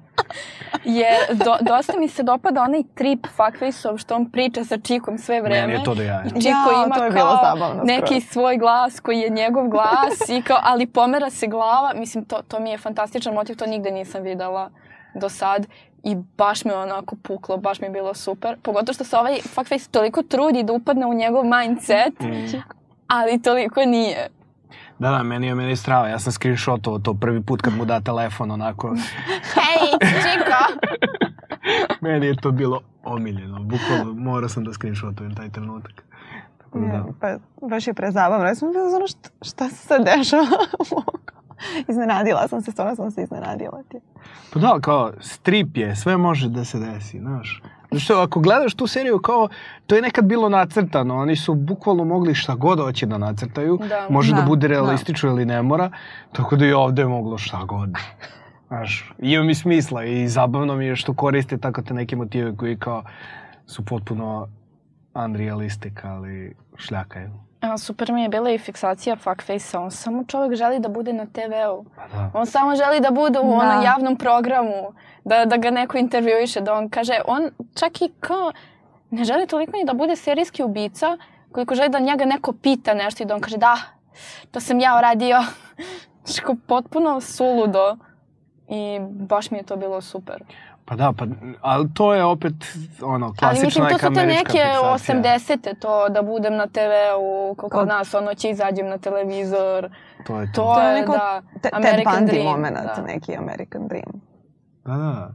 [0.84, 5.40] Jer do, dosta mi se dopada onaj trip fuckface-ov što on priča sa Čikom sve
[5.42, 5.60] vreme.
[5.60, 6.22] Meni je to da ja.
[6.26, 8.24] I Čiko Jao, ima to je bilo kao zabavno neki skroz.
[8.24, 11.92] svoj glas koji je njegov glas, i kao, ali pomera se glava.
[11.94, 14.70] Mislim, to, to mi je fantastičan motiv, to nigde nisam videla
[15.14, 15.66] do sad.
[16.02, 18.56] I baš me onako puklo, baš mi je bilo super.
[18.58, 22.62] Pogotovo što se ovaj fuckface toliko trudi da upadne u njegov mindset, Mm.
[23.08, 24.28] ali toliko nije.
[24.98, 26.08] Da, da, meni je, meni je strava.
[26.08, 28.88] Ja sam screenshotovao to prvi put kad mu da telefon onako.
[29.54, 30.88] Hej, Čiko!
[32.08, 33.62] meni je to bilo omiljeno.
[33.62, 36.04] Bukvalno morao sam da screenshotujem taj trenutak.
[36.58, 36.92] Tako da, da.
[36.92, 38.46] Ja, pa baš je prezabavno.
[38.46, 40.46] Ja sam bila ono šta, šta se sad dešava?
[41.88, 44.00] iznenadila sam se, stvarno sam se iznenadila ti.
[44.52, 47.62] Pa da, kao strip je, sve može da se desi, znaš.
[47.94, 49.48] Što ako gledaš tu seriju kao,
[49.86, 54.06] to je nekad bilo nacrtano, oni su bukvalno mogli šta god hoće da nacrtaju, Da.
[54.10, 55.90] može da, Da, bude realistično ili ne mora,
[56.32, 57.90] tako da i ovde je moglo šta god.
[58.68, 62.78] Znaš, ima mi smisla i zabavno mi je što koriste tako te neke motive koji
[62.78, 63.02] kao
[63.66, 64.48] su potpuno
[65.16, 67.30] unrealistic, ali šljakaju.
[67.60, 69.80] A, super mi je bila i fiksacija fuckface-a.
[69.80, 71.84] On samo čovjek želi da bude na TV-u.
[71.96, 72.30] Pa da.
[72.34, 73.56] On samo želi da bude u Da.
[73.56, 74.92] onom javnom programu,
[75.28, 77.42] da, da ga neko intervjuiše, da on kaže, on
[77.74, 78.52] čak i kao,
[79.10, 81.16] ne želi toliko ni da bude serijski ubica,
[81.52, 83.76] koliko želi da njega neko pita nešto i da on kaže, da,
[84.50, 85.38] to sam ja uradio.
[86.24, 87.96] Znači, kao potpuno suludo.
[88.68, 90.42] I baš mi je to bilo super.
[90.84, 91.24] Pa da, pa,
[91.60, 92.52] ali to je opet
[93.02, 95.16] ono, Ali klasična mislim, to neka su te američka neke fiksacija.
[95.16, 99.90] 80-te, to da budem na TV-u, kako kod Kod- nas, ono će izađem na televizor.
[100.26, 100.62] To je to.
[100.62, 102.46] To, To je je, neko da, Te, Ted American Bundy Dream.
[102.46, 103.02] moment, da.
[103.02, 104.20] neki American Dream.
[104.88, 105.34] Da, da.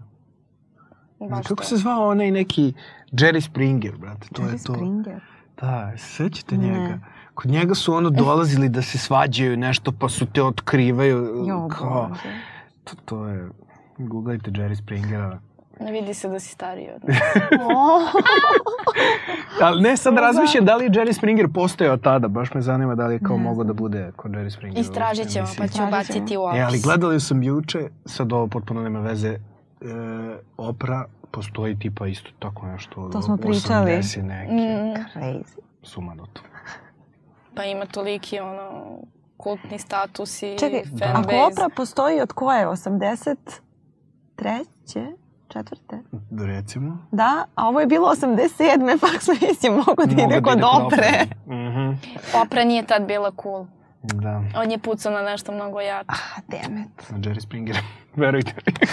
[1.28, 1.68] Baš Kako to.
[1.70, 2.74] se zvao onaj neki
[3.12, 4.28] Jerry Springer, brate?
[4.34, 4.74] To Jerry je to.
[4.74, 5.20] Springer.
[5.62, 6.68] Da, sećate Ne.
[6.68, 7.00] njega?
[7.34, 11.46] Kod njega su ono dolazili da se svađaju nešto, pa su te otkrivaju.
[11.48, 12.10] Jo, kao,
[12.84, 13.50] to, to je...
[13.98, 15.40] Googlajte Jerry Springera.
[15.80, 17.02] Ne vidi se da si stariji od
[19.62, 23.08] Ali ne, sad razmišljam da li je Jerry Springer postojao tada, baš me zanima da
[23.08, 24.82] li je kao mogao da bude kod Jerry Springer.
[24.82, 26.60] Istražit ćemo, pa ću baciti u opis.
[26.60, 29.38] E, ali gledali sam juče, sad ovo potpuno nema veze, e,
[30.58, 33.10] opera postoji tipa isto tako nešto.
[33.10, 33.92] To smo pričali.
[33.92, 34.54] 80 neki.
[34.54, 34.94] Mm.
[35.16, 35.60] Crazy.
[35.84, 36.42] Sumanuto.
[37.56, 38.98] Pa ima toliki ono
[39.38, 40.82] kultni status i Čekaj,
[41.14, 42.68] ako opera postoji od koje?
[42.68, 45.14] 83.
[45.54, 46.00] Četvrte?
[46.32, 46.98] Recimo.
[47.12, 49.00] Da, a ovo je bilo 87.
[49.02, 51.26] Pa smo mislim mogo da ide kod opre.
[51.46, 52.66] Mm -hmm.
[52.66, 53.66] Nije tad bila cool.
[54.04, 54.44] Da.
[54.56, 56.08] On je pucao na nešto mnogo jače.
[56.08, 57.10] Ah, damn it.
[57.10, 57.78] Na Jerry Springer.
[58.16, 58.74] Verujte mi.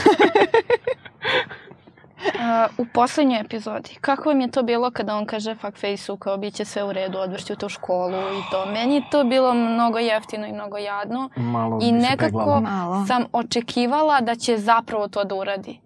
[2.20, 6.54] Uh, u poslednjoj epizodi, kako vam je to bilo kada on kaže fuckface-u kao bit
[6.54, 8.66] će sve u redu, odvršću te u školu i to.
[8.66, 11.28] Meni je to bilo mnogo jeftino i mnogo jadno.
[11.36, 12.62] Malo I nekako
[13.08, 15.80] sam očekivala da će zapravo to da uradi.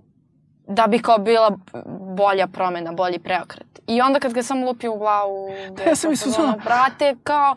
[0.75, 1.51] Da bi kao bila
[2.17, 3.81] bolja promena, bolji preokret.
[3.87, 5.49] I onda kad ga sam lupio u glavu,
[5.89, 7.55] ja sam mislila, brate, kao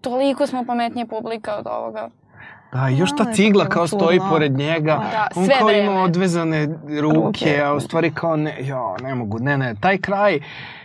[0.00, 2.08] toliko smo pametnije publika od ovoga.
[2.72, 5.02] Da, još ta cigla kao stoji pored njega.
[5.12, 5.84] Da, on kao vreme.
[5.84, 6.66] ima odvezane
[7.00, 10.40] ruke, ruke, a u stvari kao ne, ja, ne mogu, ne, ne, taj kraj,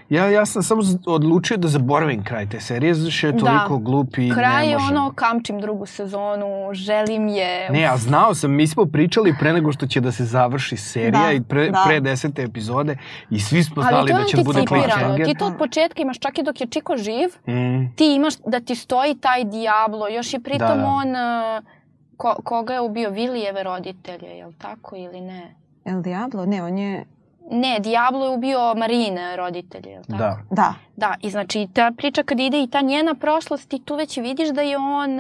[0.10, 3.39] ja, ja sam samo odlučio da zaboravim kraj te serije, zato što je da.
[3.39, 3.84] toliko da.
[3.84, 4.86] glup i kraj ne može.
[4.86, 7.69] je ono, kamčim drugu sezonu, želim je...
[7.69, 11.24] Ne, a znao sam, mi smo pričali pre nego što će da se završi serija
[11.24, 11.84] da, i pre, da.
[11.88, 12.98] pre desete epizode
[13.30, 15.26] i svi smo znali da će da bude cliffhanger.
[15.26, 17.95] Ti to od početka imaš, čak i dok je Čiko živ, mm.
[17.95, 20.86] ti imaš da ti stoji taj Diablo, još je pritom da, da.
[20.86, 21.08] on...
[21.10, 21.80] Uh,
[22.19, 25.56] ko, koga je ubio Vilijeve roditelje, je li tako ili ne?
[25.86, 26.45] El Diablo?
[26.45, 27.06] Ne, on je...
[27.52, 30.18] Ne, Diablo je ubio Marine roditelje, je li tako?
[30.18, 30.38] Da.
[30.50, 30.74] Da.
[30.96, 34.50] Da, i znači ta priča kad ide i ta njena prošlost i tu već vidiš
[34.50, 35.20] da je on,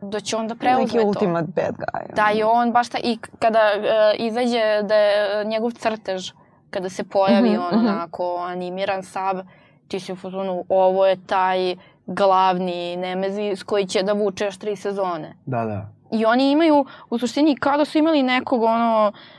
[0.00, 1.06] da će on da preuzme Neki to.
[1.06, 2.14] ultimate bad guy.
[2.14, 6.32] Da je on baš ta, i kada uh, izađe da je njegov crtež,
[6.70, 7.92] kada se pojavi mm -hmm, on mm -hmm.
[7.92, 9.40] onako animiran sav,
[9.88, 11.76] ti si u fotonu, ovo je taj
[12.06, 15.36] glavni nemezis koji će da vuče još tri sezone.
[15.46, 15.88] Da, da.
[16.12, 19.37] I oni imaju, u suštini, kao da su imali nekog ono, uh,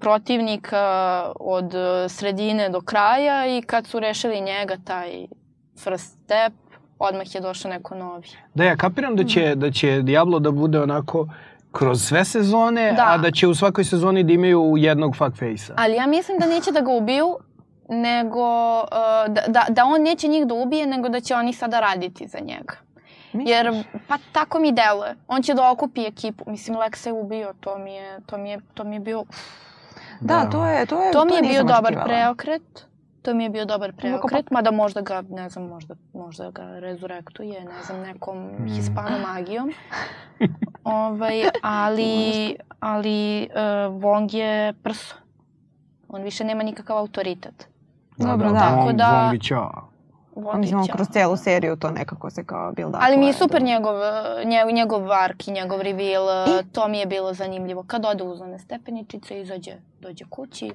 [0.00, 1.72] protivnika od
[2.08, 5.26] sredine do kraja i kad su rešili njega, taj
[5.78, 6.52] first step,
[6.98, 8.28] odmah je došao neko novi.
[8.54, 11.28] Da, ja kapiram da će, da će Diablo da bude onako
[11.72, 13.06] kroz sve sezone, da.
[13.08, 15.74] a da će u svakoj sezoni da imaju jednog fuckface-a.
[15.76, 17.36] Ali ja mislim da neće da ga ubiju,
[17.88, 18.88] nego uh,
[19.28, 22.38] da, da, da on neće njih da ubije, nego da će oni sada raditi za
[22.38, 22.74] njega.
[23.32, 23.50] Misliš?
[23.50, 25.16] Jer, pa tako mi deluje.
[25.28, 26.44] On će da okupi ekipu.
[26.46, 29.24] Mislim, Lex je ubio, to mi je, to mi je, to mi je bio...
[30.20, 32.86] Da, da, to je, to je, to mi je bio dobar preokret.
[33.22, 37.64] To mi je bio dobar preokret, mada možda ga, ne znam, možda, možda ga rezurektuje,
[37.64, 38.68] ne znam, nekom mm.
[38.68, 39.72] hispanom magijom.
[40.84, 43.56] ovaj, ali, ali uh,
[44.02, 45.14] Wong je prso.
[46.08, 47.68] On više nema nikakav autoritet.
[48.16, 48.58] Dobro, da.
[48.58, 49.30] Tako da...
[49.32, 49.89] Wong čao.
[50.40, 50.76] Vodića.
[50.76, 53.00] Mislim, kroz celu seriju to nekako se kao build up.
[53.00, 53.94] Ali mi je super njegov,
[54.44, 56.26] njegov, njegov ark i njegov reveal.
[56.60, 56.72] I?
[56.72, 57.84] To mi je bilo zanimljivo.
[57.86, 60.72] Kad ode uz one stepeničice, izađe, dođe kući,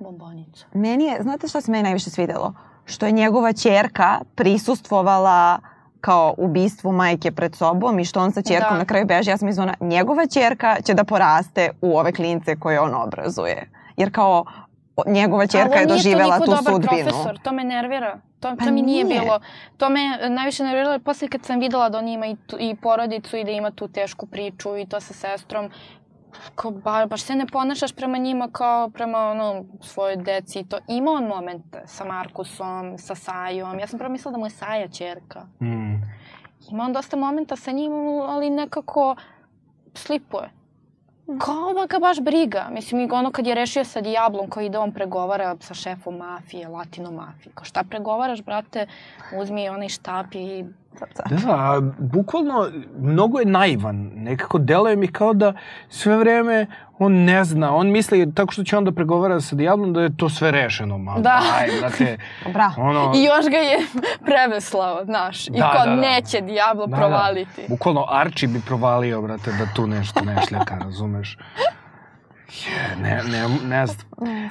[0.00, 0.66] bombonica.
[0.72, 2.54] Meni je, znate šta se meni najviše svidelo?
[2.84, 5.58] Što je njegova čerka prisustvovala
[6.00, 8.78] kao ubistvu majke pred sobom i što on sa čerkom da.
[8.78, 9.30] na kraju beže.
[9.30, 13.70] Ja sam izvona, njegova čerka će da poraste u ove klince koje on obrazuje.
[13.96, 14.44] Jer kao
[15.06, 16.62] njegova čerka je doživela tu sudbinu.
[16.66, 18.20] Ali nije profesor, to me nervira.
[18.40, 19.40] To, pa to mi nije, nije bilo.
[19.76, 23.36] To me najviše nerviralo posle kad sam videla da on ima i, tu, i porodicu
[23.36, 25.70] i da ima tu tešku priču i to sa sestrom.
[26.54, 30.64] Kao, ba, baš se ne ponašaš prema njima kao prema ono, svojoj deci.
[30.64, 33.78] To ima on momente sa Markusom, sa Sajom.
[33.78, 35.46] Ja sam prvo mislila da mu je Saja čerka.
[35.60, 35.94] Mm.
[36.70, 37.92] Ima on dosta momenta sa njim,
[38.28, 39.16] ali nekako
[39.94, 40.59] slipuje.
[41.38, 42.68] Kao ga baš briga.
[42.70, 47.10] Mislim, ono kad je rešio sa Diablom koji ide on pregovara sa šefom mafije, latino
[47.10, 47.52] mafije.
[47.54, 48.86] Kao šta pregovaraš, brate,
[49.40, 50.64] uzmi onaj štap i
[51.30, 54.10] Da, bukvalno mnogo je naivan.
[54.14, 55.52] Nekako deluje mi kao da
[55.88, 56.66] sve vreme
[56.98, 57.74] on ne zna.
[57.74, 60.98] On misli tako što će onda pregovara sa Diablom da je to sve rešeno.
[60.98, 61.20] Ma, da.
[61.20, 62.18] Daj, brate.
[62.54, 62.72] Bra.
[62.76, 63.12] Ono...
[63.16, 63.78] I još ga je
[64.26, 65.46] preveslao, znaš.
[65.46, 65.96] Da, I kao da, da.
[65.96, 67.62] neće Diablo da, provaliti.
[67.62, 67.68] Da.
[67.68, 70.76] Bukvalno Archie bi provalio, brate, da tu nešto ne šljaka,
[73.02, 74.06] Ne, ne, ne znam.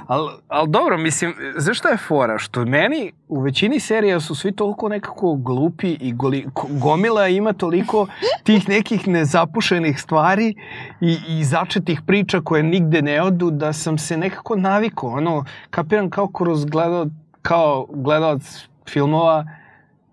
[0.08, 2.38] Ali al dobro, mislim, zašto je fora?
[2.38, 8.08] Što meni u većini serija su svi toliko nekako glupi i goli, gomila ima toliko
[8.46, 10.56] tih nekih nezapušenih stvari
[11.02, 15.10] i, i začetih priča koje nigde ne odu da sam se nekako navikao.
[15.10, 17.06] Ono, kapiram kao kroz gledao,
[17.42, 19.46] kao gledalac filmova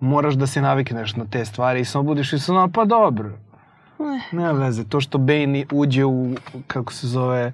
[0.01, 3.39] moraš da se navikneš na te stvari i samo budiš i sam, pa dobro.
[4.33, 6.35] Nema veze, to što Bane uđe u,
[6.67, 7.53] kako se zove,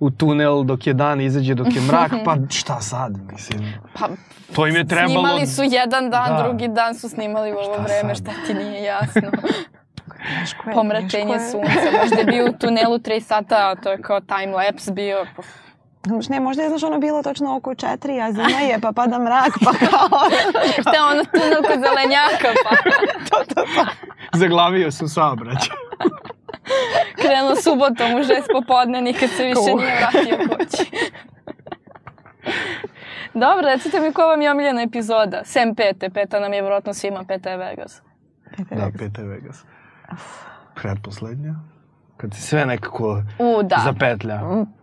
[0.00, 3.74] u tunel dok je dan, izađe dok je mrak, pa šta sad, mislim.
[3.98, 4.08] Pa,
[4.54, 5.12] to im je trebalo...
[5.12, 6.42] Snimali su jedan dan, da.
[6.42, 8.24] drugi dan su snimali u ovo šta vreme, sad?
[8.24, 9.22] šta ti nije jasno.
[10.74, 15.26] Pomračenje sunca, možda je bio u tunelu 3 sata, to je kao time lapse bio.
[16.28, 19.52] Ne, možda je, znaš, ono bilo točno oko četiri, a zima je, pa pada mrak,
[19.64, 20.08] pa kao...
[20.80, 22.76] Šta je ono tunel kod zelenjaka, pa...
[23.30, 23.86] to, to, to.
[24.32, 25.76] Zaglavio su saobraćaj.
[27.16, 30.90] Krenuo subotom u šest popodne, nikad se više nije vratio kući.
[33.34, 35.42] Dobro, recite mi koja vam je omiljena epizoda?
[35.44, 38.02] Sem pete, peta nam je vjerojatno svima, peta je Vegas.
[38.56, 39.64] Peta da, peta je Vegas.
[40.74, 41.54] Predposlednja.
[42.16, 43.80] Kad se sve nekako U, da.
[43.84, 44.36] zapetlja.
[44.36, 44.81] Mm.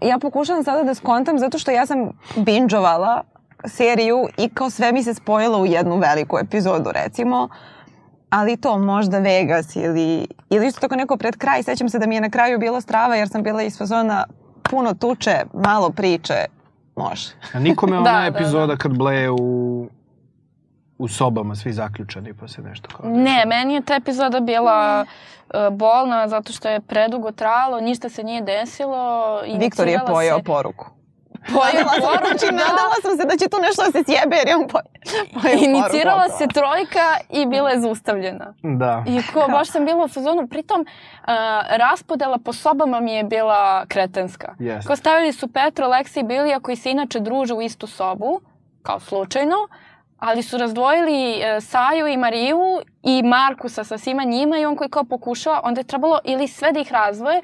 [0.00, 3.22] Ja pokušavam sada da skontam zato što ja sam binđovala
[3.64, 7.48] seriju i kao sve mi se spojilo u jednu veliku epizodu recimo.
[8.30, 11.62] Ali to možda Vegas ili, ili isto tako neko pred kraj.
[11.62, 14.24] Sećam se da mi je na kraju bila strava jer sam bila iz fazona
[14.70, 16.44] puno tuče, malo priče,
[16.96, 17.28] može.
[17.52, 18.76] A nikome ona da, da, epizoda da, da.
[18.76, 19.88] kad bleje u
[21.02, 23.10] u sobama svi zaključani pa se nešto kao...
[23.10, 25.06] Ne, meni je ta epizoda bila
[25.70, 29.40] bolna zato što je predugo trajalo, ništa se nije desilo.
[29.58, 30.44] Viktor je pojao se...
[30.44, 30.86] poruku.
[31.46, 32.52] Pojela poruku, znači, da.
[32.52, 34.92] nadala sam se da će tu nešto da se sjebe jer je on pojao
[35.66, 38.54] Inicirala se trojka i bila je zaustavljena.
[38.62, 39.04] Da.
[39.06, 40.48] I ko, baš sam bila u fazonu.
[40.48, 40.86] Pritom, uh,
[41.70, 44.54] raspodela po sobama mi je bila kretenska.
[44.58, 44.86] Yes.
[44.86, 48.40] Ko stavili su Petro, Leksa i Bilija koji se inače druže u istu sobu,
[48.82, 49.56] kao slučajno,
[50.22, 52.60] ali su razdvojili e, Saju i Mariju
[53.02, 56.72] i Markusa sa svima njima i on koji kao pokušava, onda je trebalo ili sve
[56.72, 57.40] da ih razvoje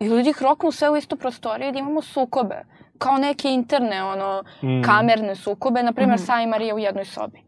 [0.00, 2.62] ili da ih roknu sve u istu prostoriju i da imamo sukobe.
[2.98, 4.82] Kao neke interne, ono, mm.
[4.82, 6.22] kamerne sukobe, na primjer mm.
[6.22, 7.42] Saja i Marija u jednoj sobi.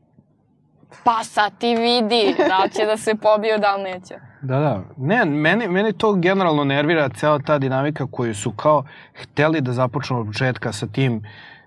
[1.04, 4.14] Pa sad ti vidi da će da se pobiju, da li neće.
[4.42, 4.80] Da, da.
[4.96, 10.20] Ne, meni, meni to generalno nervira cela ta dinamika koju su kao hteli da započnu
[10.20, 11.22] od početka sa tim uh,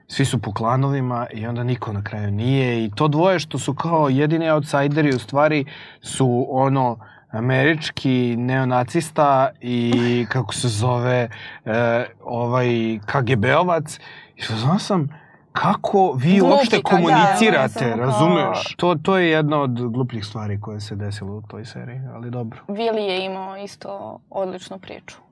[0.07, 3.73] svi su po klanovima i onda niko na kraju nije i to dvoje što su
[3.73, 5.65] kao jedini outsideri u stvari
[6.01, 6.97] su ono
[7.31, 9.93] američki neonacista i
[10.33, 11.29] kako se zove
[11.65, 13.99] e, ovaj KGB-ovac
[14.35, 18.75] i znao sam kako vi Glupi, uopšte komunicirate, ja, razumeš?
[18.77, 22.59] To, to je jedna od glupljih stvari koje se desilo u toj seriji, ali dobro.
[22.67, 25.24] Vili je imao isto odličnu priču.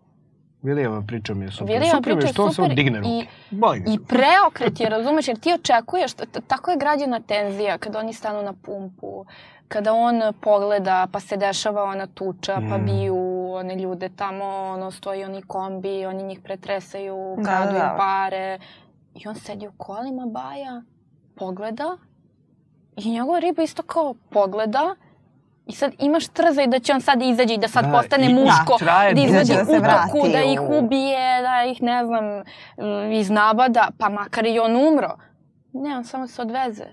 [0.63, 1.67] Vilijeva priča mi je super.
[1.67, 2.75] Vilijeva super priča je što super.
[2.75, 3.25] digne I,
[3.93, 6.11] I preokret je, razumeš, jer ti očekuješ,
[6.47, 9.25] tako je građena tenzija kada oni stanu na pumpu,
[9.67, 12.85] kada on pogleda pa se dešava ona tuča, pa mm.
[12.85, 17.95] biju one ljude tamo, ono, stoji oni kombi, oni njih pretresaju, da, kradu da, da.
[17.97, 18.59] pare.
[19.15, 20.81] I on sedi u kolima baja,
[21.35, 21.97] pogleda
[22.95, 24.95] i njegova riba isto kao pogleda
[25.67, 28.33] I sad imaš trzaj da će on sad izađe i da sad da, postane i,
[28.33, 32.23] muško, da, traje, da izađe da u toku, da ih ubije, da ih, ne znam,
[33.11, 35.17] iznabada, pa makar i on umro.
[35.73, 36.85] Ne, on samo se odveze.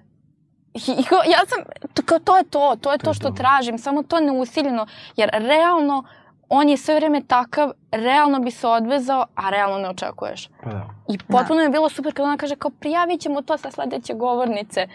[0.74, 1.58] I, i ja sam,
[1.94, 3.34] to, to je to, to je to, to što to.
[3.34, 6.04] tražim, samo to neusiljeno, jer realno
[6.48, 10.48] on je sve vreme takav, realno bi se odvezao, a realno ne očekuješ.
[10.62, 10.86] Pa da.
[11.08, 11.62] I potpuno da.
[11.62, 14.88] je bilo super kad ona kaže kao prijavit ćemo to sa sledeće govornice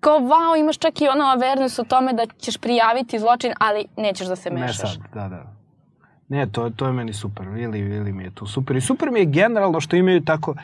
[0.00, 4.26] kao wow, imaš čak i ono awareness o tome da ćeš prijaviti zločin, ali nećeš
[4.26, 4.96] da se mešaš.
[4.96, 5.58] Ne sad, da, da.
[6.28, 7.48] Ne, to, to je meni super.
[7.48, 8.76] Vili, Vili mi je tu super.
[8.76, 10.54] I super mi je generalno što imaju tako...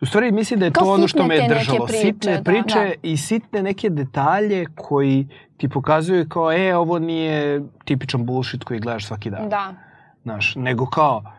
[0.00, 1.86] U stvari mislim da je Kao to ono što me je držalo.
[1.86, 2.92] Priče, sitne da, priče da.
[3.02, 9.06] i sitne neke detalje koji ti pokazuju kao, e, ovo nije tipičan bullshit koji gledaš
[9.06, 9.48] svaki dan.
[9.48, 9.74] Da.
[10.22, 11.32] Znaš, nego kao,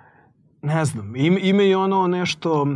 [0.61, 2.67] ne znam, im, imaju ono nešto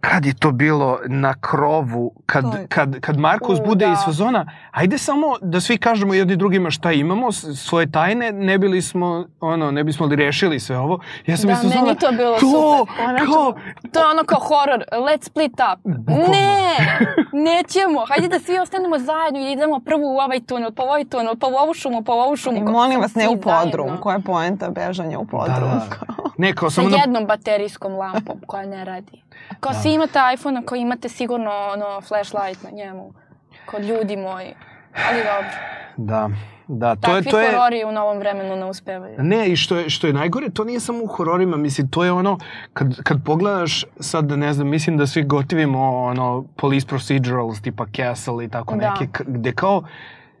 [0.00, 2.66] kad je to bilo na krovu, kad, je...
[2.66, 3.92] kad, kad Markus bude da.
[3.92, 8.82] iz fazona, ajde samo da svi kažemo jedni drugima šta imamo, svoje tajne, ne bili
[8.82, 11.00] smo, ono, ne bismo li rešili sve ovo.
[11.26, 13.26] Ja sam da, iz fazona, meni to bilo to, super.
[13.26, 13.54] Kao,
[13.92, 15.80] to je ono kao horor, let's split up.
[15.84, 16.32] Bukvalno.
[16.32, 16.76] Ne,
[17.50, 21.04] nećemo, hajde da svi ostanemo zajedno i idemo prvo u ovaj tunel, pa u ovaj
[21.04, 22.56] tunel, pa u ovu šumu, pa u ovu šumu.
[22.56, 24.00] I molim vas, ne u podrum, zajedno.
[24.00, 25.70] koja je poenta bežanja u podrum.
[25.70, 25.88] Da.
[26.38, 29.22] Ne, kao samo Sa jednom baterijskom lampom koja ne radi.
[29.60, 29.78] Kao da.
[29.78, 33.12] svi imate iPhone, kao imate sigurno ono, flashlight na njemu.
[33.66, 34.54] Kao ljudi moji.
[35.08, 35.50] Ali dobro.
[35.96, 36.30] Da.
[36.68, 37.50] Da, to Takvi je, to je...
[37.50, 39.14] horori u novom vremenu ne uspevaju.
[39.18, 42.12] Ne, i što je, što je najgore, to nije samo u hororima, mislim, to je
[42.12, 42.38] ono,
[42.72, 48.44] kad, kad pogledaš, sad, ne znam, mislim da svi gotivimo, ono, police procedurals, tipa Castle
[48.44, 48.94] i tako da.
[49.00, 49.82] neke, gde kao,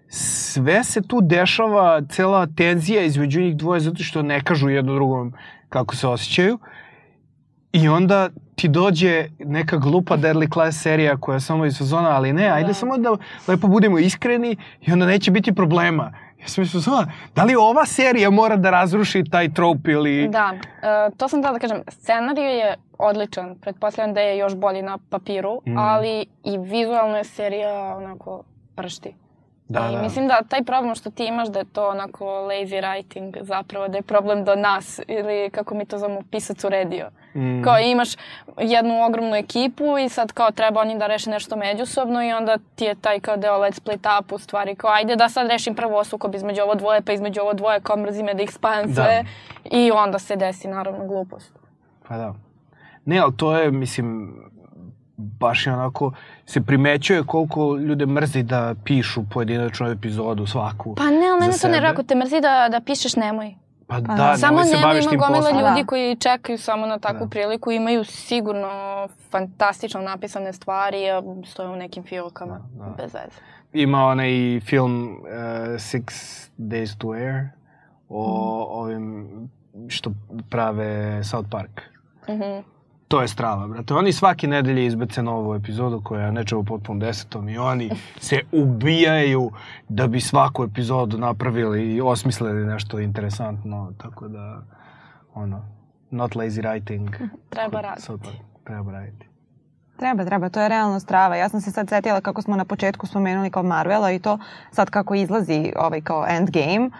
[0.08, 5.34] sve se tu dešava, cela tenzija između njih dvoje, zato što ne kažu jedno drugom
[5.68, 6.58] kako se osjećaju.
[7.72, 12.32] I onda ti dođe neka glupa Deadly Class serija koja je samo iz sezona, ali
[12.32, 12.74] ne, ajde da.
[12.74, 13.16] samo da
[13.48, 16.12] lepo budemo iskreni i onda neće biti problema.
[16.40, 17.04] Ja sam mislio,
[17.34, 20.28] da li ova serija mora da razruši taj trop ili...
[20.28, 21.82] Da, uh, to sam da da kažem.
[21.88, 23.56] Scenarij je odličan.
[23.60, 25.78] Pretpostavljam da je još bolji na papiru, mm.
[25.78, 28.42] ali i vizualno je serija onako
[28.76, 29.14] pršti.
[29.68, 30.02] Da, I da.
[30.02, 33.96] mislim da taj problem što ti imaš da je to onako lazy writing zapravo, da
[33.96, 37.10] je problem do nas ili kako mi to zovemo pisac uredio.
[37.34, 37.62] Mm.
[37.62, 38.08] Kao imaš
[38.58, 42.84] jednu ogromnu ekipu i sad kao treba oni da reše nešto međusobno i onda ti
[42.84, 46.04] je taj kao deo let's split up u stvari kao ajde da sad rešim prvo
[46.04, 48.94] sukob između ovo dvoje pa između ovo dvoje kao mrzi me da ih spajam da.
[48.94, 49.24] sve
[49.64, 51.58] i onda se desi naravno glupost.
[52.08, 52.34] Pa da.
[53.04, 54.34] Ne, ali to je, mislim,
[55.18, 56.12] baš je onako,
[56.46, 61.68] se primećuje koliko ljude mrzi da pišu pojedinačnu epizodu svaku Pa ne, ali mene to
[61.68, 63.54] ne ako te mrzi da, da pišeš, nemoj.
[63.86, 65.42] Pa da, da samo se baviš tim poslom.
[65.42, 65.86] Samo ljudi da.
[65.86, 67.30] koji čekaju samo na takvu da.
[67.30, 68.68] priliku, imaju sigurno
[69.30, 72.90] fantastično napisane stvari, a stoje u nekim filkama, da, da.
[72.90, 73.40] bez veze.
[73.72, 75.28] Ima onaj film uh,
[75.74, 76.04] Six
[76.58, 77.48] Days to Air
[78.08, 78.78] o mm.
[78.78, 79.28] ovim
[79.88, 80.12] što
[80.50, 81.80] prave South Park.
[82.28, 82.42] Mhm.
[82.42, 82.77] Mm
[83.08, 83.94] to je strava, brate.
[83.94, 87.90] Oni svake nedelje izbace novu epizodu koja je nečevo potpuno desetom i oni
[88.20, 89.50] se ubijaju
[89.88, 94.62] da bi svaku epizodu napravili i osmislili nešto interesantno, tako da,
[95.34, 95.64] ono,
[96.10, 97.28] not lazy writing.
[97.50, 98.02] Treba raditi.
[98.02, 98.32] Super,
[98.64, 99.28] treba raditi.
[99.96, 101.36] Treba, treba, to je realno strava.
[101.36, 104.38] Ja sam se sad setila kako smo na početku spomenuli kao Marvela i to
[104.72, 106.90] sad kako izlazi ovaj kao Endgame.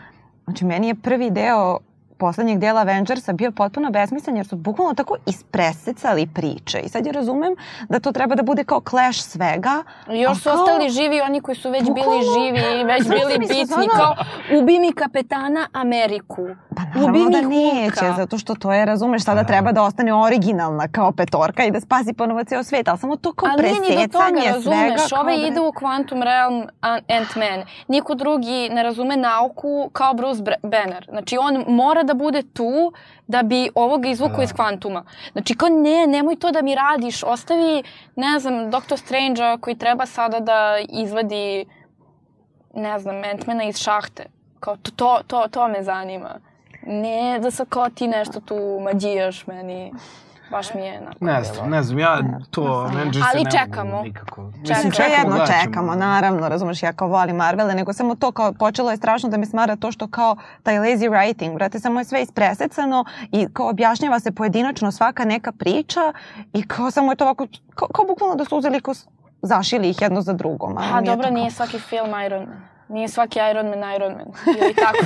[0.45, 1.79] Znači, meni je prvi deo
[2.19, 6.79] poslednjeg dela Avengersa bio potpuno besmislen jer su bukvalno tako ispresecali priče.
[6.79, 7.57] I sad ja razumem
[7.89, 9.83] da to treba da bude kao clash svega.
[10.09, 10.55] Još su kao...
[10.55, 12.11] ostali živi oni koji su već bukvalno...
[12.11, 13.89] bili živi i već bili bitni.
[13.97, 14.15] Kao
[14.61, 16.49] ubi mi kapetana Ameriku.
[16.77, 21.13] Pa naravno da neće, zato što to je, razumeš, sada treba da ostane originalna kao
[21.13, 24.19] petorka i da spasi ponovo ceo svet, ali samo to kao ali presecanje svega.
[24.25, 25.47] Ali nije ni do toga, razumeš, ove da...
[25.47, 26.63] ide u Quantum Realm
[27.09, 27.65] Ant-Man.
[27.89, 31.07] Niko drugi ne razume nauku kao Bruce Banner.
[31.11, 32.93] Znači on mora da bude tu
[33.27, 34.43] da bi ovoga izvukao da.
[34.43, 35.05] iz kvantuma.
[35.33, 37.83] Znači kao ne, nemoj to da mi radiš, ostavi,
[38.17, 41.67] ne znam, Doctor Strange-a koji treba sada da izvadi,
[42.75, 44.27] ne znam, Ant-mana iz šahte.
[44.61, 46.41] Kao to, to, to, to me zanima.
[46.87, 49.93] Ne da sa kao ti nešto tu mađijaš meni.
[50.51, 52.19] Baš mi je onako Ne znam, ne znam, ja
[52.51, 54.03] to Avengers Ali ne čekamo.
[54.03, 54.43] nikako.
[54.43, 58.91] Mislim, čekamo, jedno čekamo, naravno, razumeš, ja kao volim Marvele, nego samo to kao, počelo
[58.91, 62.23] je strašno da mi smara to što kao taj lazy writing, brate, samo je sve
[62.23, 66.13] ispresecano i kao objašnjava se pojedinačno svaka neka priča
[66.53, 68.95] i kao samo je to ovako, kao, kao bukvalno da su uzeli kao
[69.43, 70.79] zašili ih jedno za drugom.
[70.79, 72.61] A, a dobro, nije svaki film Iron Man.
[72.89, 74.27] Nije svaki Iron Man Iron Man.
[74.47, 74.99] Ili tako.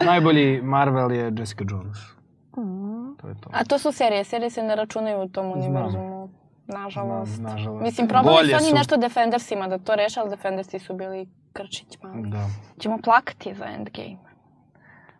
[0.10, 2.13] Najbolji Marvel je Jessica Jones.
[2.56, 3.16] Mm.
[3.20, 3.50] To je to.
[3.52, 4.24] A to su serije.
[4.24, 6.28] Serije se ne računaju u tom univerzumu.
[6.66, 7.40] Nažalost.
[7.40, 7.82] Na, nažalost.
[7.82, 8.74] Mislim, probali su oni su...
[8.74, 12.30] nešto Defendersima da to reše, ali Defendersi su bili krčić mali.
[12.30, 12.46] Da.
[12.80, 14.16] Ćemo plakati za Endgame.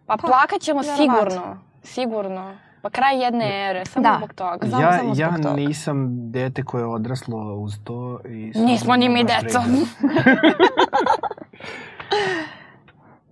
[0.07, 1.59] Pa, pa plakat ćemo sigurno.
[1.83, 2.57] Sigurno.
[2.83, 4.15] Pa kraj jedne ere, samo da.
[4.19, 4.67] zbog toga.
[4.71, 5.57] Samo, ja, samo zbog ja toga.
[5.57, 8.21] nisam dete koje je odraslo uz to.
[8.25, 9.59] I Nismo ni mi deco.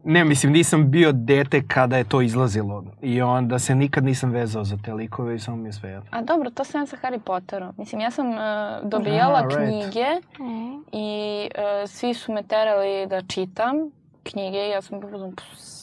[0.05, 2.85] Ne, mislim, nisam bio dete kada je to izlazilo.
[3.01, 6.09] I onda se nikad nisam vezao za te likove i samo mi je sve jedno.
[6.11, 7.75] A dobro, to sam ja sa Harry Potterom.
[7.79, 8.37] Mislim, ja sam uh,
[8.83, 10.89] dobijala Aha, knjige right.
[10.93, 13.77] i uh, svi su me terali da čitam
[14.23, 14.59] knjige.
[14.59, 15.33] Ja sam bilo,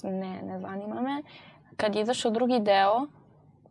[0.03, 1.21] ne, ne zanima me.
[1.77, 3.05] Kad je izašao drugi deo,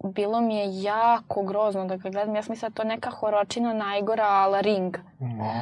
[0.05, 2.37] bilo mi je jako grozno da ga gledam.
[2.37, 4.97] Ja sam mislila da to neka horočina najgora, ala ring.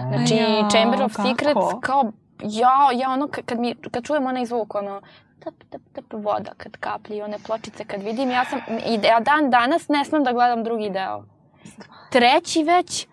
[0.08, 1.28] Znači, ja, Chamber of kako?
[1.28, 2.12] Secrets kao
[2.42, 5.00] ja, ja ono, kad, mi, kad čujem onaj zvuk, ono,
[5.44, 9.50] tap, tap, tap, voda kad kaplji, one pločice kad vidim, ja sam, i ja dan
[9.50, 11.24] danas ne smem da gledam drugi deo.
[12.10, 13.06] Treći već,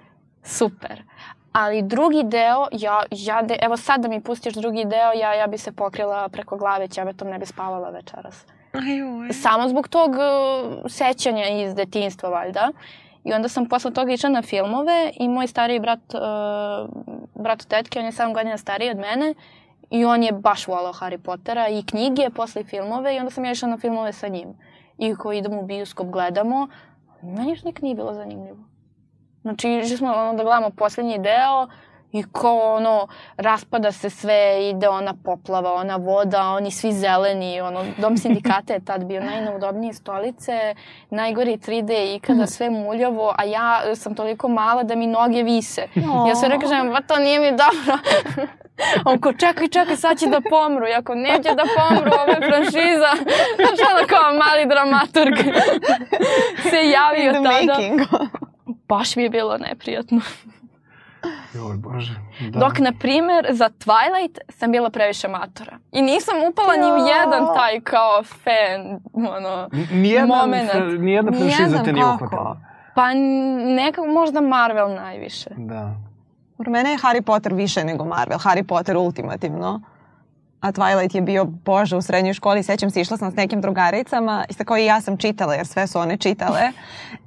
[0.43, 1.03] super.
[1.51, 5.47] Ali drugi deo, ja, ja de, evo sad da mi pustiš drugi deo, ja, ja
[5.47, 8.45] bi se pokrila preko glave, ćebetom ne bi spavala večeras.
[8.73, 9.33] Ajoj.
[9.33, 12.71] Samo zbog tog uh, sećanja iz detinstva, valjda.
[13.23, 16.89] I onda sam posle toga išla na filmove i moj stariji brat, uh,
[17.35, 19.33] brat tetke, on je 7 godina stariji od mene
[19.89, 23.45] i on je baš volao Harry Pottera i knjige, posle i filmove i onda sam
[23.45, 24.49] ja išla na filmove sa njim.
[24.97, 26.67] I ko idemo u bioskop, gledamo,
[27.21, 28.57] meni još nek nije bilo zanimljivo.
[29.41, 31.67] Znači, išli smo ono, da gledamo poslednji deo
[32.13, 33.07] I ko ono,
[33.37, 38.85] raspada se sve, ide ona poplava, ona voda, oni svi zeleni, ono, dom sindikata je
[38.85, 40.75] tad bio najneudobnije stolice,
[41.09, 45.87] najgori 3D ikada, sve muljavo, a ja sam toliko mala da mi noge vise.
[45.95, 46.29] Oh.
[46.29, 47.97] Ja sve rekažem, pa to nije mi dobro.
[49.05, 50.87] On ko, čekaj, čekaj, sad će da pomru.
[50.87, 53.11] I ako neće da pomru, ovo je franšiza.
[53.57, 55.35] Znaš, ono kao mali dramaturg
[56.69, 57.77] se javio tada.
[58.87, 60.21] Baš mi je bilo neprijatno.
[61.53, 62.15] Joj, bože.
[62.51, 62.59] Da.
[62.59, 65.77] Dok, na primer, za Twilight sam bila previše matora.
[65.91, 70.69] I nisam upala ni u jedan taj kao fan, ono, nijedan, moment.
[70.99, 72.57] Nijedna franšiza te nije uhvatila.
[72.95, 73.13] Pa
[73.75, 75.49] nekako možda Marvel najviše.
[75.57, 75.95] Da.
[76.57, 78.37] Por mene je Harry Potter više nego Marvel.
[78.37, 79.81] Harry Potter ultimativno.
[80.63, 84.45] A Twilight je bio, bože, u srednjoj školi, sećam se, išla sam s nekim drugaricama,
[84.49, 86.71] isto kao i ja sam čitala, jer sve su one čitale.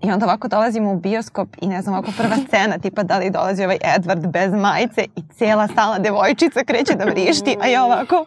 [0.02, 3.30] I onda ovako dolazimo u bioskop i ne znam, ovako prva scena, tipa da li
[3.30, 8.24] dolazi ovaj Edward bez majice i cijela stala devojčica kreće da vrišti, a ja ovako,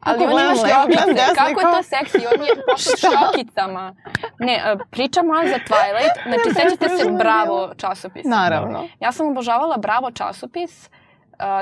[0.00, 3.94] Ali on ima šljokice, kako je to seksi, on je po šljokicama.
[4.38, 8.28] Ne, e, pričamo za Twilight, znači sećate se Bravo časopisa.
[8.28, 8.88] Naravno.
[9.00, 11.01] Ja sam obožavala Bravo časopis, uh,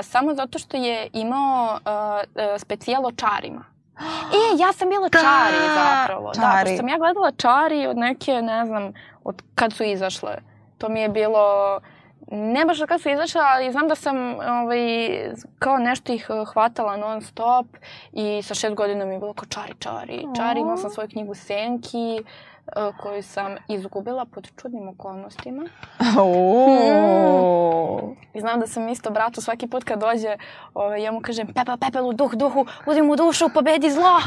[0.03, 3.63] samo zato što je imao uh, specijal o čarima.
[4.33, 6.33] E, ja sam bila čari zapravo.
[6.33, 6.47] Čari.
[6.47, 10.37] Da, pošto sam ja gledala čari od neke, ne znam, od kad su izašle.
[10.77, 11.79] To mi je bilo
[12.31, 14.79] ne baš kad su izašla, ali znam da sam ovaj,
[15.59, 17.65] kao nešto ih hvatala non stop
[18.11, 20.59] i sa šest godina mi je bilo kao čari, čari, čari.
[20.59, 22.23] Imala sam svoju knjigu Senki, E,
[23.01, 25.63] koju sam izgubila pod čudnim okolnostima.
[25.97, 26.21] Hmm.
[28.33, 30.37] I znam da sam isto bratu svaki put kad dođe,
[30.73, 34.21] ovaj, ja mu kažem Pepel, Pepelu, duh, duhu, uzim mu dušu, pobedi zlo.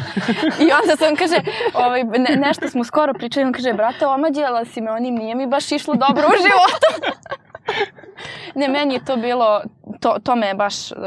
[0.65, 1.37] I onda sam kaže,
[1.75, 5.47] ovaj, ne, nešto smo skoro pričali, on kaže, brate, omađila si me, onim nije mi
[5.47, 7.11] baš išlo dobro u životu.
[8.59, 9.63] ne, meni je to bilo,
[10.01, 10.99] to, to me je baš, uh,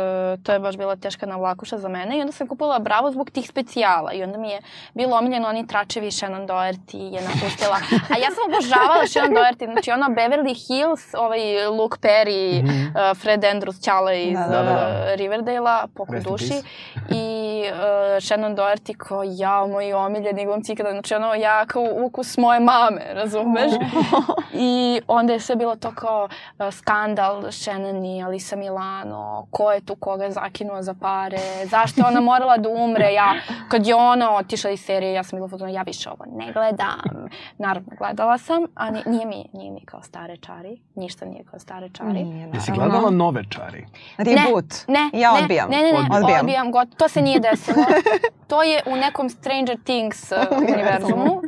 [0.43, 3.47] to je baš bila teška navlakuša za mene i onda sam kupila Bravo zbog tih
[3.47, 4.61] specijala i onda mi je
[4.93, 7.77] bilo omiljeno oni tračevi Shannon Doherty je napustila.
[8.13, 13.11] A ja sam obožavala Shannon Doherty, znači ono Beverly Hills, ovaj Luke Perry, mm -hmm.
[13.11, 14.71] uh, Fred Andrews Ćale iz da, da, da.
[14.73, 16.61] Uh, Riverdale-a, pokoj duši.
[17.09, 22.37] I uh, Shannon Doherty kao ja, moji omiljeni glumci ikada, znači ono ja kao ukus
[22.37, 23.71] moje mame, razumeš?
[24.53, 26.29] I onda je sve bilo to kao
[26.59, 32.07] uh, skandal Shannon i Alisa Milano, ko je tu koga zakinuo za pare, zašto je
[32.07, 33.33] ona morala da umre, ja,
[33.69, 37.29] kad je ona otišla iz serije, ja sam bila fotona, ja više ovo ne gledam.
[37.57, 41.89] Naravno, gledala sam, a nije mi, nije mi kao stare čari, ništa nije kao stare
[41.89, 42.23] čari.
[42.23, 42.49] Nije.
[42.53, 43.85] Jesi gledala nove čari?
[44.17, 44.73] Reboot?
[44.87, 45.69] Ne, ne, ja odbijam.
[45.69, 46.39] Ne, ne, ne, odbijam.
[46.39, 47.85] odbijam got, to se nije desilo.
[48.47, 51.41] to je u nekom Stranger Things uh, univerzumu.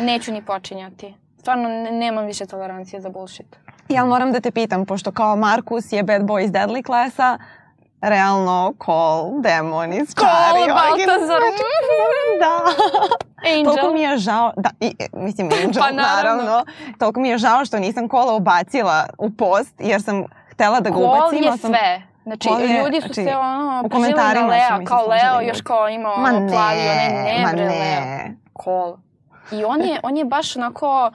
[0.00, 1.14] Neću ni počinjati.
[1.44, 3.56] Stvarno, nemam više tolerancije za bullshit.
[3.88, 7.38] Ja moram da te pitam, pošto kao Markus je bad boy iz Deadly klasa,
[8.00, 10.60] realno Cole, demon iz Čari.
[10.60, 11.40] Cole, Baltazar.
[12.42, 12.60] da.
[13.50, 13.64] Angel.
[13.64, 16.42] Toliko mi je žao, da, i, mislim Angel, pa, naravno.
[16.42, 16.64] naravno.
[16.98, 20.96] Toliko mi je žao što nisam Kola ubacila u post, jer sam htela da ga
[20.96, 21.38] Cole ubacim.
[21.38, 21.70] Cole je sam...
[21.70, 22.02] sve.
[22.22, 25.88] Znači, je, ljudi su znači, se ono, u komentarima na Lea, kao Leo, još kao
[25.88, 27.70] imao ma ne, plavi, onaj ne, ma bre, ne.
[27.70, 28.34] Leo.
[28.64, 28.96] Cole.
[29.52, 31.10] I on je, on je baš onako,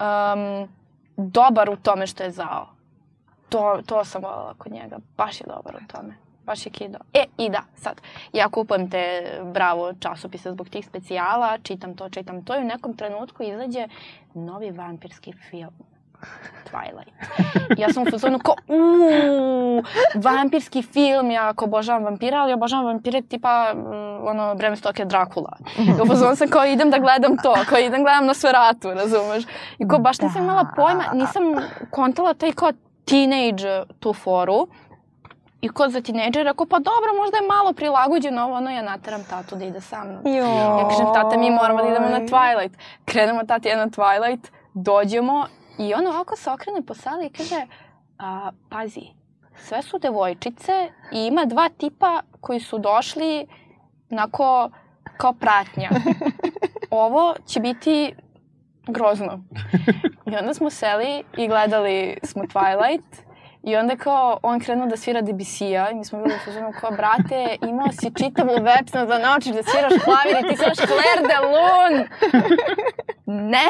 [0.00, 0.68] um,
[1.16, 2.66] dobar u tome što je zao.
[3.48, 4.98] To, to sam voljela kod njega.
[5.16, 6.14] Baš je dobar u tome.
[6.44, 6.98] Baš je kido.
[7.14, 8.00] E, i da, sad,
[8.32, 12.96] ja kupujem te bravo časopise zbog tih specijala, čitam to, čitam to i u nekom
[12.96, 13.88] trenutku izađe
[14.34, 15.74] novi vampirski film.
[16.70, 17.12] Twilight.
[17.78, 19.82] Ja sam u fazonu kao, uuu,
[20.14, 25.56] vampirski film, ja ako obožavam vampira, ali obožavam vampire tipa, mm, ono, Bram Stoker Dracula.
[25.78, 29.44] I u fazonu sam kao, idem da gledam to, kao idem gledam na Sveratu, razumeš?
[29.78, 31.42] I kao, baš nisam imala pojma, nisam
[31.90, 32.72] kontala taj kao
[33.04, 34.68] teenage tu foru.
[35.60, 39.24] I kod za tinejdžera, ako pa dobro, možda je malo prilagođeno ovo, ono ja nateram
[39.30, 40.34] tatu da ide sa mnom.
[40.34, 40.56] Joj.
[40.56, 42.74] Ja kažem, tata, mi moramo da idemo na Twilight.
[43.04, 45.46] Krenemo tati na Twilight, dođemo
[45.78, 47.66] I on ovako se okrene po sali i kaže,
[48.18, 49.06] a, pazi,
[49.56, 53.46] sve su devojčice i ima dva tipa koji su došli
[54.10, 54.70] nako
[55.16, 55.90] kao pratnja.
[56.90, 58.14] Ovo će biti
[58.86, 59.40] grozno.
[60.26, 63.25] I onda smo seli i gledali smo Twilight
[63.66, 66.34] I onda kao on krenuo da svira DBC-a i mi smo bili
[66.68, 70.76] u kao, brate, imao si čitavu večnost da naučiš da sviraš klavir i ti sviraš
[70.76, 72.08] Claire de Lune.
[73.46, 73.68] ne.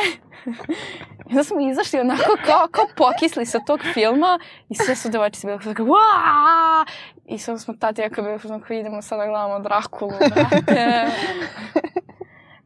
[1.27, 4.39] I onda smo izašli onako kao, kao pokisli sa tog filma
[4.69, 6.85] i sve su devojčice bile kao, Waa!
[7.27, 11.07] I sad smo tati jako bili kao, idemo sad da gledamo Drakulu, brate.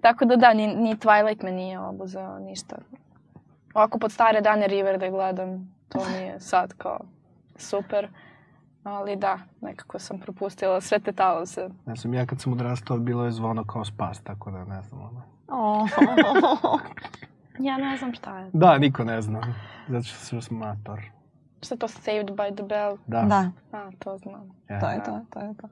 [0.02, 2.76] Tako da da, ni, ni Twilight me nije obuzao ništa.
[3.74, 7.00] Ovako pod stare dane River da gledam, to mi je sad kao
[7.60, 8.08] super.
[8.84, 11.68] Ali da, nekako sam propustila sve te talose.
[11.86, 15.00] Ne znam, ja kad sam odrastao, bilo je zvono kao spas, tako da ne znam.
[15.00, 15.22] Ono.
[15.48, 15.88] Oh.
[17.68, 18.50] ja ne znam šta je.
[18.52, 19.40] Da, niko ne zna.
[19.88, 21.00] Zato što sam mator.
[21.62, 22.96] Šta je to Saved by the Bell?
[23.06, 23.22] Da.
[23.22, 23.50] da.
[23.72, 24.50] A, to znam.
[24.68, 24.80] Ja.
[24.80, 25.68] To je to, to je to.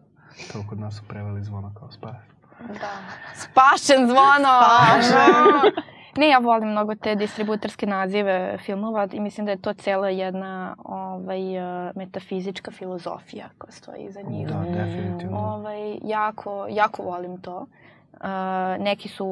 [0.52, 2.16] To kod nas su preveli zvono kao spas.
[2.58, 2.92] Da.
[3.34, 4.54] Spašen zvono!
[4.62, 5.72] Spašen!
[6.18, 10.76] Ne, ja volim mnogo te distributerske nazive filmova i mislim da je to cela jedna
[10.84, 14.48] ovaj, uh, metafizička filozofija koja stoji iza njih.
[14.48, 15.38] Da, definitivno.
[15.38, 17.66] Ovaj, jako, jako volim to.
[18.12, 19.26] Uh, neki su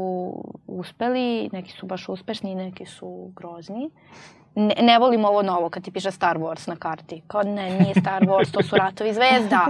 [0.66, 3.90] uspeli, neki su baš uspešni, neki su grozni.
[4.54, 7.22] Ne, ne volim ovo novo kad ti piše Star Wars na karti.
[7.26, 9.66] Kao ne, nije Star Wars, to su ratovi zvezda.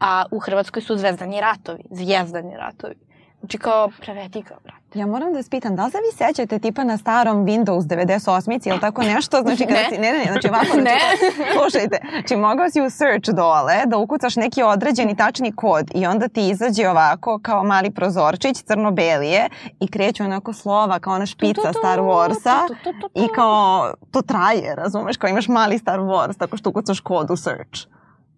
[0.00, 3.07] A u Hrvatskoj su zvezdani ratovi, zvijezdani ratovi.
[3.40, 4.98] Znači kao prevedi ga, brate.
[4.98, 8.68] Ja moram da vas pitam, da li se vi sećate tipa na starom Windows 98-ici
[8.68, 9.42] ili tako nešto?
[9.42, 9.88] Znači, kada Ne.
[9.90, 10.98] si, ne, ne, ne, znači ovako, znači, Ne.
[11.58, 16.28] slušajte, znači mogao si u search dole da ukucaš neki određeni tačni kod i onda
[16.28, 19.48] ti izađe ovako kao mali prozorčić, crno-belije
[19.80, 22.58] i kreću onako slova kao ona špica Star Warsa
[23.14, 27.36] i kao to traje, razumeš, kao imaš mali Star Wars tako što ukucaš kod u
[27.36, 27.80] search.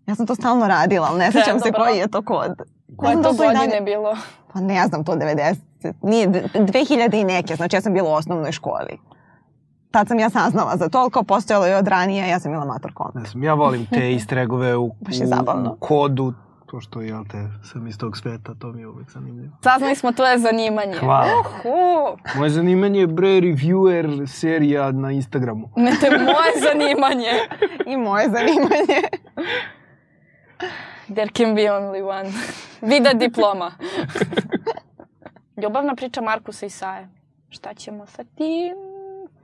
[0.07, 2.63] Ja sam to stalno radila, ali ne sećam se koji je to kod.
[2.97, 4.17] Koje Ne to da godine dalje- bilo?
[4.53, 5.57] Pa ne znam, to 90.
[6.03, 8.99] Nije, d- 2000 i neke, znači ja sam bila u osnovnoj školi.
[9.91, 12.67] Tad sam ja saznala za to, ali kao postojalo je od ranije, ja sam imala
[12.67, 13.15] mator kont.
[13.15, 15.73] Ne znam, ja volim te istregove u, Baš je u, zabavno.
[15.73, 16.33] u kodu,
[16.67, 19.53] to što, jel te, sam iz tog sveta, to mi je uvek zanimljivo.
[19.63, 20.95] Saznali smo tvoje zanimanje.
[20.95, 21.27] Hvala.
[21.41, 22.19] Uhu.
[22.35, 25.69] Moje zanimanje je bre reviewer serija na Instagramu.
[25.77, 27.31] Ne, to je moje zanimanje.
[27.87, 29.01] I moje zanimanje.
[31.11, 32.33] There can be only one.
[32.83, 33.71] Vida diploma.
[35.57, 37.09] Ljubavna priča Markusa i Saje.
[37.49, 38.75] Šta ćemo sa tim?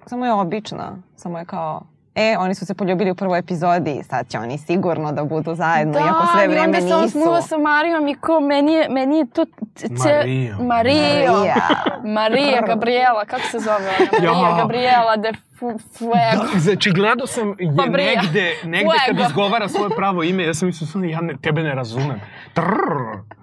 [0.06, 1.82] Samo je obična, samo je kao...
[2.14, 5.98] E, oni su se poljubili u prvoj epizodi, sad će oni sigurno da budu zajedno,
[5.98, 7.12] iako sve vreme Da, i onda se on nisu.
[7.12, 9.44] smuva sa Marijom i ko meni je, meni je to...
[9.74, 10.66] ce- Marijom.
[10.66, 11.32] Mario.
[11.32, 11.56] Marija.
[12.04, 14.08] Marija Gabriela, kako se zove ona?
[14.12, 14.56] Marija Ja.
[14.56, 16.42] Gabriela de Fuego.
[16.52, 18.22] Da, znači, gledao sam je Fabrija.
[18.22, 19.28] negde, negde kad Fuego.
[19.28, 22.20] izgovara svoje pravo ime, ja sam mislio, ja ne, tebe ne razumem.
[22.54, 23.36] Trrr.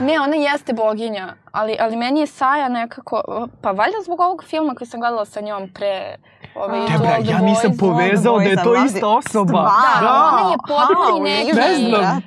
[0.00, 3.22] Ne, ona jeste boginja, ali, ali meni je Saja nekako...
[3.60, 6.16] Pa valjda zbog ovog filma koji sam gledala sa njom pre...
[6.54, 7.78] Ovaj, Tebra, ja nisam Boys.
[7.80, 9.70] povezao da je to ista osoba.
[9.70, 10.08] Stvarno?
[10.08, 11.46] Da, ona je potpuni How?
[11.46, 12.20] neki- Ne znam.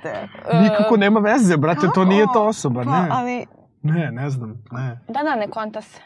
[0.63, 3.07] Nikako nema veze, brate, to nije to osoba, Pa, ne.
[3.11, 3.45] ali...
[3.81, 4.99] Ne, ne znam, ne.
[5.07, 6.01] Da, da, ne konta se.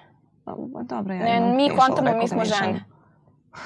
[0.45, 0.51] Pa,
[0.84, 2.84] Dobro, ja Ne, mi kontamo, mi smo žene.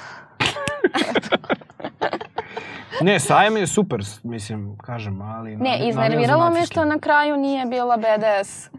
[3.00, 5.56] Ne, Saja mi je super, mislim, kažem, ali...
[5.56, 8.70] Ne, iznerviralo me što na kraju nije bila BDS.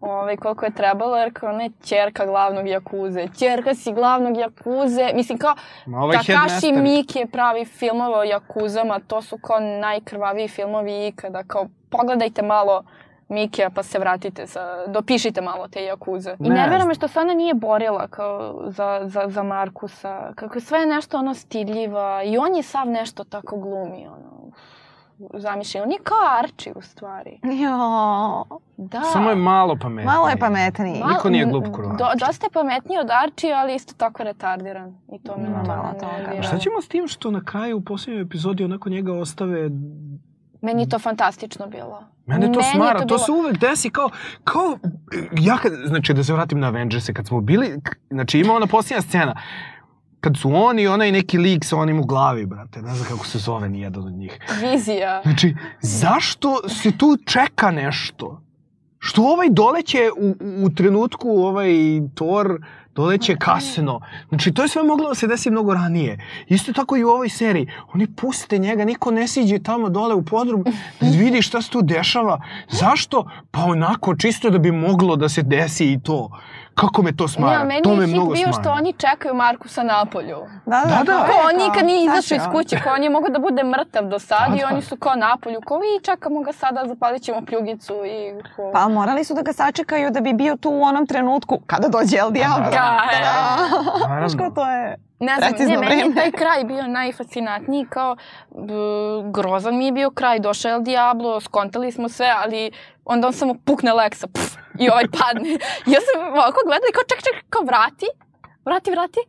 [0.00, 3.28] Ovaj, koliko je trebalo, jer kao ne čerka glavnog Jakuze.
[3.38, 5.10] Čerka si glavnog Jakuze.
[5.14, 5.54] Mislim, kao
[5.86, 11.42] Ma ovaj Takashi headmaster- Miike pravi filmove o Jakuzama, to su kao najkrvaviji filmovi ikada.
[11.42, 12.84] Kao, pogledajte malo
[13.28, 16.36] Mikija pa se vratite, sa, dopišite malo te Jakuze.
[16.40, 20.32] I Ne nervira me što se ona nije borila kao za, za, za Markusa.
[20.34, 24.06] Kako je sve nešto ono stidljiva i on je sav nešto tako glumi.
[24.06, 24.50] Ono,
[25.34, 25.84] zamišljeno.
[25.84, 27.40] On je kao Archie u stvari.
[27.42, 28.44] Jo,
[28.76, 29.00] Da.
[29.02, 30.06] Samo je malo pametniji.
[30.06, 31.00] malo je pametniji.
[31.00, 34.98] Malo- Niko nije glup ko Do, dosta je pametniji od Archie, ali isto tako retardiran.
[35.12, 36.38] I to me Ima malo malo toga.
[36.38, 39.70] A šta ćemo s tim što na kraju u posljednjoj epizodi onako njega ostave...
[40.60, 42.04] Meni je to fantastično bilo.
[42.26, 44.10] Mene to Meni je smara, to, bilo- se uvek desi kao,
[44.44, 44.78] kao,
[45.32, 47.80] ja kad, znači da se vratim na Avengers-e, kad smo bili,
[48.10, 49.34] znači ima ona posljednja scena,
[50.20, 53.26] kad su oni i onaj neki lik sa onim u glavi, brate, ne znam kako
[53.26, 54.38] se zove ni jedan od njih.
[54.62, 55.20] Vizija.
[55.22, 58.42] Znači, zašto se tu čeka nešto?
[58.98, 60.34] Što ovaj doleće u,
[60.64, 61.70] u trenutku, ovaj
[62.14, 62.60] Thor
[62.98, 64.00] doleće kasno.
[64.28, 66.18] Znači, to je sve moglo da se desi mnogo ranije.
[66.48, 67.68] Isto tako i u ovoj seriji.
[67.94, 70.64] Oni puste njega, niko ne siđe tamo dole u podrum
[71.00, 72.40] da vidi šta se tu dešava.
[72.70, 73.24] Zašto?
[73.50, 76.30] Pa onako, čisto da bi moglo da se desi i to.
[76.78, 77.58] Kako me to smara?
[77.58, 78.62] ali meni to je me hit mnogo bio smara.
[78.62, 80.38] što oni čekaju Markusa napolju.
[80.66, 81.26] Da, Da, da.
[81.26, 84.18] Kao on nikad nije izašao iz kuće, kao on je mogao da bude mrtav do
[84.18, 84.66] sad Da, i da.
[84.66, 88.72] oni su kao napolju, kao vi čekamo ga sada, zapalit ćemo pljugicu i kao...
[88.72, 92.16] Pa morali su da ga sačekaju da bi bio tu u onom trenutku kada dođe
[92.16, 92.70] El Diablo.
[92.70, 93.00] Da,
[93.98, 94.54] Znaš ko Naravno.
[94.54, 94.96] to je?
[95.20, 98.16] Ne znam, Precizno ne, meni je taj kraj bio najfascinatniji, kao
[98.50, 98.72] b,
[99.32, 102.70] grozan mi je bio kraj, došao je El Diablo, skontali smo sve, ali
[103.04, 105.50] onda on samo pukne Lexa, pf, i ovaj padne.
[105.92, 108.06] Ja sam ovako gledala i kao ček, ček, kao vrati,
[108.64, 109.20] vrati, vrati.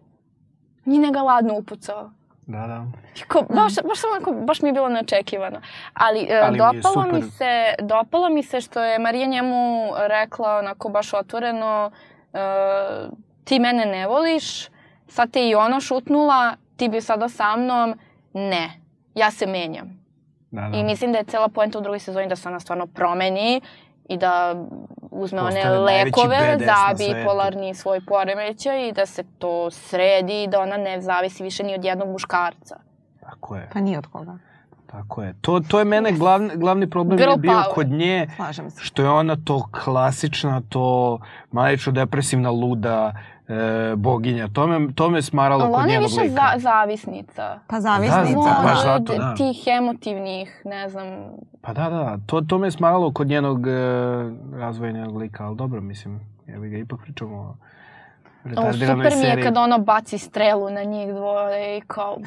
[0.86, 2.12] Nije ga ladno upucao.
[2.46, 2.86] Da, da.
[3.16, 5.62] I Kao, baš, baš, onako, baš mi je bilo neočekivano.
[5.94, 7.38] Ali, e, Ali mi dopalo mi, super.
[7.38, 11.92] se, dopalo mi se što je Marija njemu rekla onako baš otvoreno
[12.34, 12.40] e,
[13.44, 14.68] ti mene ne voliš,
[15.08, 18.00] sad te i ona šutnula, ti bi sada sa mnom,
[18.34, 18.70] ne,
[19.16, 20.00] ja se menjam.
[20.52, 20.78] da, da.
[20.78, 23.62] I mislim da je cela poenta u drugoj sezoni da se ona stvarno promeni
[24.10, 24.56] i da
[25.12, 30.48] uzme one Postane najveći lekove za bipolarni svoj poremećaj i da se to sredi i
[30.48, 32.80] da ona ne zavisi više ni od jednog muškarca.
[33.22, 33.70] Tako je.
[33.74, 34.38] Pa nije od koga.
[34.92, 35.34] Tako je.
[35.42, 37.74] To, to je mene glavni, glavni problem Girl je bio power.
[37.74, 38.28] kod nje.
[38.36, 38.84] Slažem se.
[38.84, 41.20] Što je ona to klasična, to
[41.52, 43.14] malično depresivna luda,
[43.50, 44.48] e, boginja.
[44.48, 46.22] To me, to me smaralo Ali kod njenog lika.
[46.22, 47.60] Ali ona je više za, zavisnica.
[47.68, 48.50] Pa zavisnica.
[48.50, 49.36] Da, baš zato, da.
[49.36, 51.08] Tih emotivnih, ne znam.
[51.62, 52.18] Pa da, da.
[52.26, 53.72] To, to me smaralo kod njenog e,
[54.54, 55.46] razvoja njenog lika.
[55.46, 57.56] Ali dobro, mislim, evo ga, ipak pričamo o
[58.44, 59.22] retardiranoj seriji.
[59.22, 62.18] Super mi je kad ono baci strelu na njih dvoje i kao...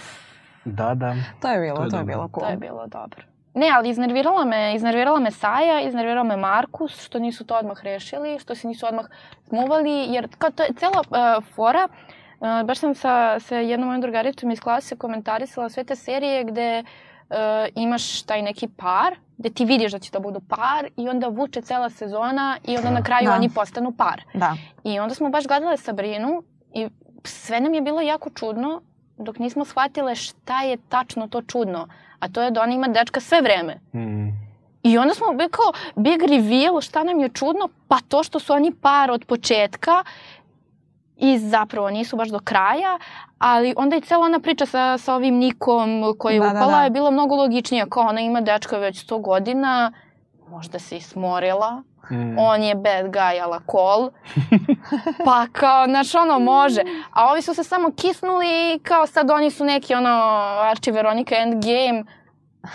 [0.65, 1.15] Da, da.
[1.41, 2.47] To je bilo, to je, to je bilo cool.
[2.47, 3.32] To je bilo dobro.
[3.55, 8.39] Ne, ali iznervirala me, iznervirala me Saja, iznervirala me Markus, što nisu to odmah rešili,
[8.39, 9.07] što se nisu odmah
[9.49, 14.01] smuvali, jer kao to je cela uh, fora, uh, baš sam sa, sa jednom mojom
[14.01, 17.37] drugaricom iz klase komentarisala sve te serije gde uh,
[17.75, 21.63] imaš taj neki par, gde ti vidiš da će to budu par i onda vuče
[21.63, 23.35] cela sezona i onda na kraju da.
[23.35, 24.23] oni postanu par.
[24.35, 24.57] Da.
[24.85, 26.43] I onda smo baš gledale Sabrinu
[26.75, 26.89] i
[27.25, 28.83] sve nam je bilo jako čudno
[29.23, 31.89] dok nismo shvatile šta je tačno to čudno
[32.23, 33.81] a to je da ona ima dečka sve vreme.
[33.95, 34.29] Mm.
[34.83, 37.69] I onda smo bili kao big reveal, šta nam je čudno?
[37.89, 40.05] Pa to što su oni par od početka
[41.17, 42.99] i zapravo nisu baš do kraja,
[43.39, 46.77] ali onda i cela ona priča sa, sa ovim Nikom koji je da, upala da,
[46.77, 46.85] da.
[46.85, 49.93] je bila mnogo logičnija, kao ona ima dečka već 100 godina,
[50.49, 52.39] možda se i smorila, Mm.
[52.39, 54.11] On je bad guy ala kol.
[55.25, 56.81] pa kao, znaš, ono, može.
[57.13, 60.11] A ovi su se samo kisnuli i kao sad oni su neki, ono,
[60.71, 62.05] Archie Veronica Endgame.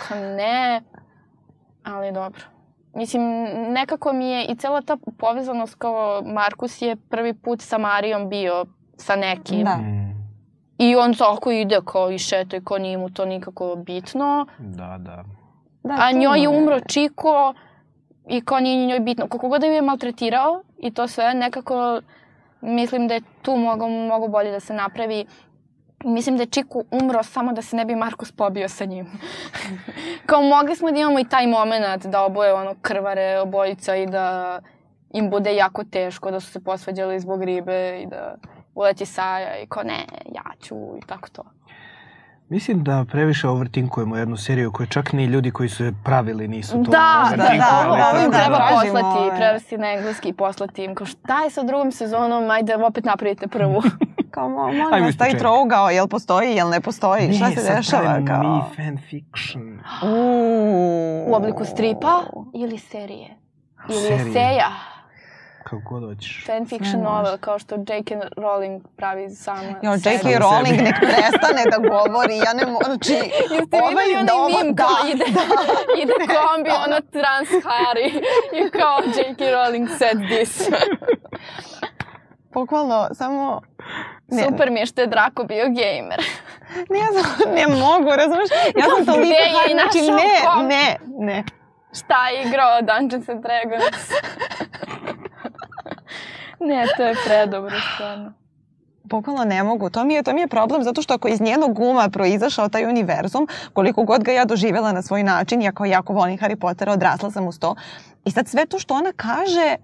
[0.08, 0.82] Kao, ne.
[1.84, 2.40] Ali dobro.
[2.94, 3.22] Mislim,
[3.72, 8.66] nekako mi je i cela ta povezanost kao Markus je prvi put sa Marijom bio
[8.96, 9.64] sa nekim.
[9.64, 9.76] Da.
[9.76, 10.08] Mm.
[10.78, 14.46] I on tako ide kao i šeta i kao nije mu to nikako bitno.
[14.58, 15.24] Da, da.
[15.82, 17.54] da A njoj je umro Čiko
[18.28, 19.28] i kao nije njoj bitno.
[19.28, 22.00] Koliko god da ju je maltretirao i to sve, nekako
[22.60, 25.26] mislim da je tu mogo, mogo bolje da se napravi.
[26.04, 29.06] Mislim da je Čiku umro samo da se ne bi Markus pobio sa njim.
[30.26, 34.58] kao mogli smo da imamo i taj moment da oboje ono krvare obojica i da
[35.14, 38.36] im bude jako teško da su se posvađali zbog ribe i da
[38.74, 40.04] uleti Saja i kao ne,
[40.34, 41.42] ja ću i tako to.
[42.50, 46.72] Mislim da previše overtinkujemo jednu seriju koju čak ni ljudi koji su je pravili nisu
[46.84, 50.94] to da, da, da, da, ovo im treba poslati, prevesti na engleski i poslati im.
[50.94, 53.82] Kao šta je sa drugom sezonom, ajde opet napravite prvu.
[54.30, 58.20] kao, molim vas, taj trougao, jel postoji, jel ne postoji, šta se dešava?
[58.26, 58.42] Kao...
[58.42, 59.80] Mi fanfiction.
[61.28, 62.22] U obliku stripa
[62.54, 63.36] ili serije?
[63.88, 64.97] Ili eseja?
[65.70, 66.44] Kako god hoćeš.
[66.46, 68.14] Fanfiction novel, kao što J.K.
[68.36, 69.74] Rowling pravi sama.
[69.82, 70.28] Jo, J.K.
[70.28, 73.12] Rowling nek prestane da govori, ja ne mogu, znači...
[73.54, 75.42] Jeste ovaj, videli da onaj mim da, ide, da.
[76.02, 78.08] ide kombi, ono trans Harry
[78.58, 79.44] i kao J.K.
[79.44, 80.68] Rowling said this.
[82.54, 83.60] Bukvalno, samo...
[84.28, 84.42] Ne.
[84.42, 86.20] Super mi je što je Draco bio gamer.
[86.90, 88.50] ne, ja sam, ne mogu, razumiješ?
[88.76, 89.24] Ja sam toliko...
[89.24, 91.44] Gde je znači, ne, ne, ne.
[91.92, 94.12] Šta je igrao Dungeons and Dragons?
[96.60, 98.32] Ne, to je predobro, stvarno.
[99.04, 99.90] Bukvalno ne mogu.
[99.90, 102.84] To mi, je, to mi je problem zato što ako iz njenog uma proizašao taj
[102.84, 106.92] univerzum, koliko god ga ja doživjela na svoj način, ja kao jako volim Harry Pottera,
[106.92, 107.74] odrasla sam uz to.
[108.24, 109.76] I sad sve to što ona kaže,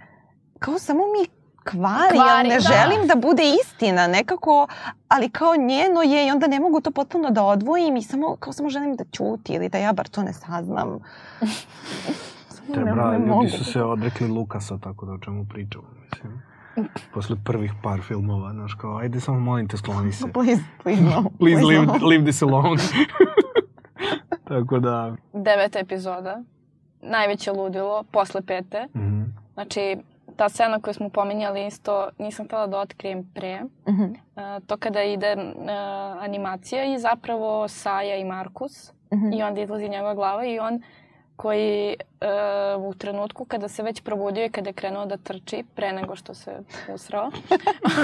[0.59, 1.29] kao samo mi
[1.65, 2.61] kvari, kvari ja ne da.
[2.61, 4.67] želim da bude istina nekako,
[5.09, 8.53] ali kao njeno je i onda ne mogu to potpuno da odvojim i samo, kao
[8.53, 10.99] samo želim da ćuti ili da ja bar to ne saznam.
[12.75, 13.49] Te bra, ljudi mogu.
[13.49, 16.43] su se odrekli Lukasa, tako da o čemu pričamo, mislim.
[17.15, 20.25] Posle prvih par filmova, znaš, kao, ajde samo molim te, skloni se.
[20.35, 21.11] please, please no.
[21.39, 22.07] please, please leave, no.
[22.09, 22.83] leave this alone.
[24.49, 25.17] tako da...
[25.33, 26.43] Deveta epizoda.
[27.03, 28.87] Najveće ludilo, posle pete.
[28.95, 29.25] Mm -hmm.
[29.55, 29.97] Znači,
[30.37, 33.61] ta scena koju smo pominjali isto nisam htela da otkrijem pre.
[33.63, 34.11] Mm -hmm.
[34.11, 35.71] uh, to kada ide uh,
[36.23, 39.39] animacija i zapravo Saja i Markus mm -hmm.
[39.39, 40.83] i onda izlazi njegova glava i on
[41.37, 45.93] koji uh, u trenutku kada se već probudio i kada je krenuo da trči pre
[45.93, 46.51] nego što se
[46.95, 47.31] usrao.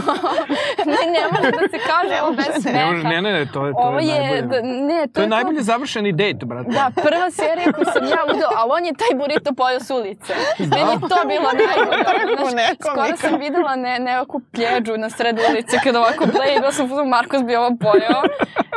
[0.93, 2.91] ne, ne može da se kaže ovo bez smeha.
[2.91, 4.43] Ne, ne, ne, to je, to ovo je, najbolje.
[4.43, 6.71] Da, ne, to, to je, to najbolje završeni dejt, brate.
[6.71, 10.35] Da, prva serija koju sam ja udao, ali on je taj burrito pojao s ulice.
[10.59, 12.51] Meni je to bilo najbolje.
[12.51, 16.25] Znaš, skoro sam videla ne, nekakvu pljeđu na sred ulice kada ovako
[16.57, 18.23] i da sam Markus bi ovo pojao.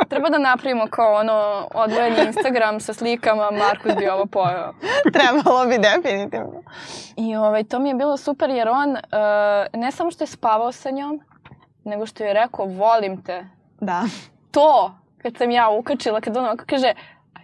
[0.08, 4.74] Treba da napravimo kao ono odvojeni Instagram sa slikama Markus bi ovo pojao.
[5.42, 6.62] Trebalo bi definitivno.
[7.16, 8.98] I ovaj, to mi je bilo super jer on uh,
[9.80, 11.20] ne samo što je spavao sa njom,
[11.84, 13.46] nego što je rekao volim te.
[13.80, 14.02] Da.
[14.50, 16.92] To, kad sam ja ukačila, kad on kaže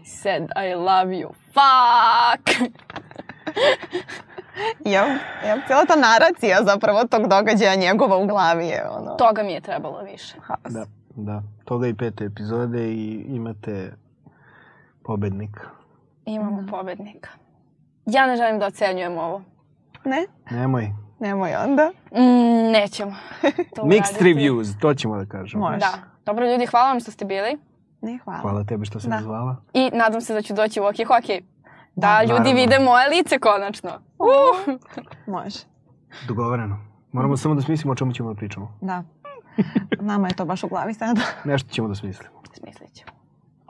[0.03, 1.29] I said I love you.
[1.53, 2.73] Fuck!
[4.85, 5.07] ja,
[5.47, 9.15] ja, cijela ta naracija zapravo tog događaja njegova u glavi je ono...
[9.15, 10.35] Toga mi je trebalo više.
[10.69, 10.85] Da,
[11.17, 11.43] da.
[11.65, 13.93] Toga i pete epizode i imate
[15.03, 15.61] Pobednik.
[16.25, 16.71] Imamo da.
[16.71, 17.31] pobednika.
[18.13, 19.43] Ja ne želim da ocenjujem ovo.
[20.05, 20.27] Ne?
[20.51, 20.91] Nemoj.
[21.19, 21.91] Nemoj onda.
[22.13, 23.17] Mm, nećemo.
[23.91, 25.65] Mixed reviews, to ćemo da kažemo.
[25.65, 25.79] Može.
[25.79, 25.93] Da.
[26.27, 27.59] Dobro ljudi, hvala vam što ste bili.
[28.01, 28.41] Ne, hvala.
[28.41, 29.17] Hvala tebi što si da.
[29.17, 29.57] me zvala.
[29.73, 31.43] I nadam se da ću doći u Oki Hoki.
[31.95, 32.61] Da, da ljudi naravno.
[32.61, 33.91] vide moje lice konačno.
[34.19, 34.75] Uh.
[35.35, 35.59] Može.
[36.29, 36.79] Dogovoreno.
[37.13, 38.79] Moramo samo da smislimo o čemu ćemo da pričamo.
[38.81, 39.03] Da.
[40.01, 41.21] Nama je to baš u glavi sada.
[41.45, 42.31] Nešto ćemo da smislimo.
[42.53, 43.20] Smislit ćemo.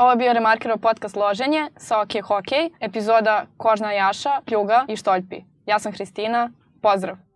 [0.01, 5.43] Ovo je bio Remarkerov podcast Loženje sa OK Hokej, epizoda Kožna jaša, pljuga i štoljpi.
[5.67, 6.51] Ja sam Hristina,
[6.83, 7.30] pozdrav!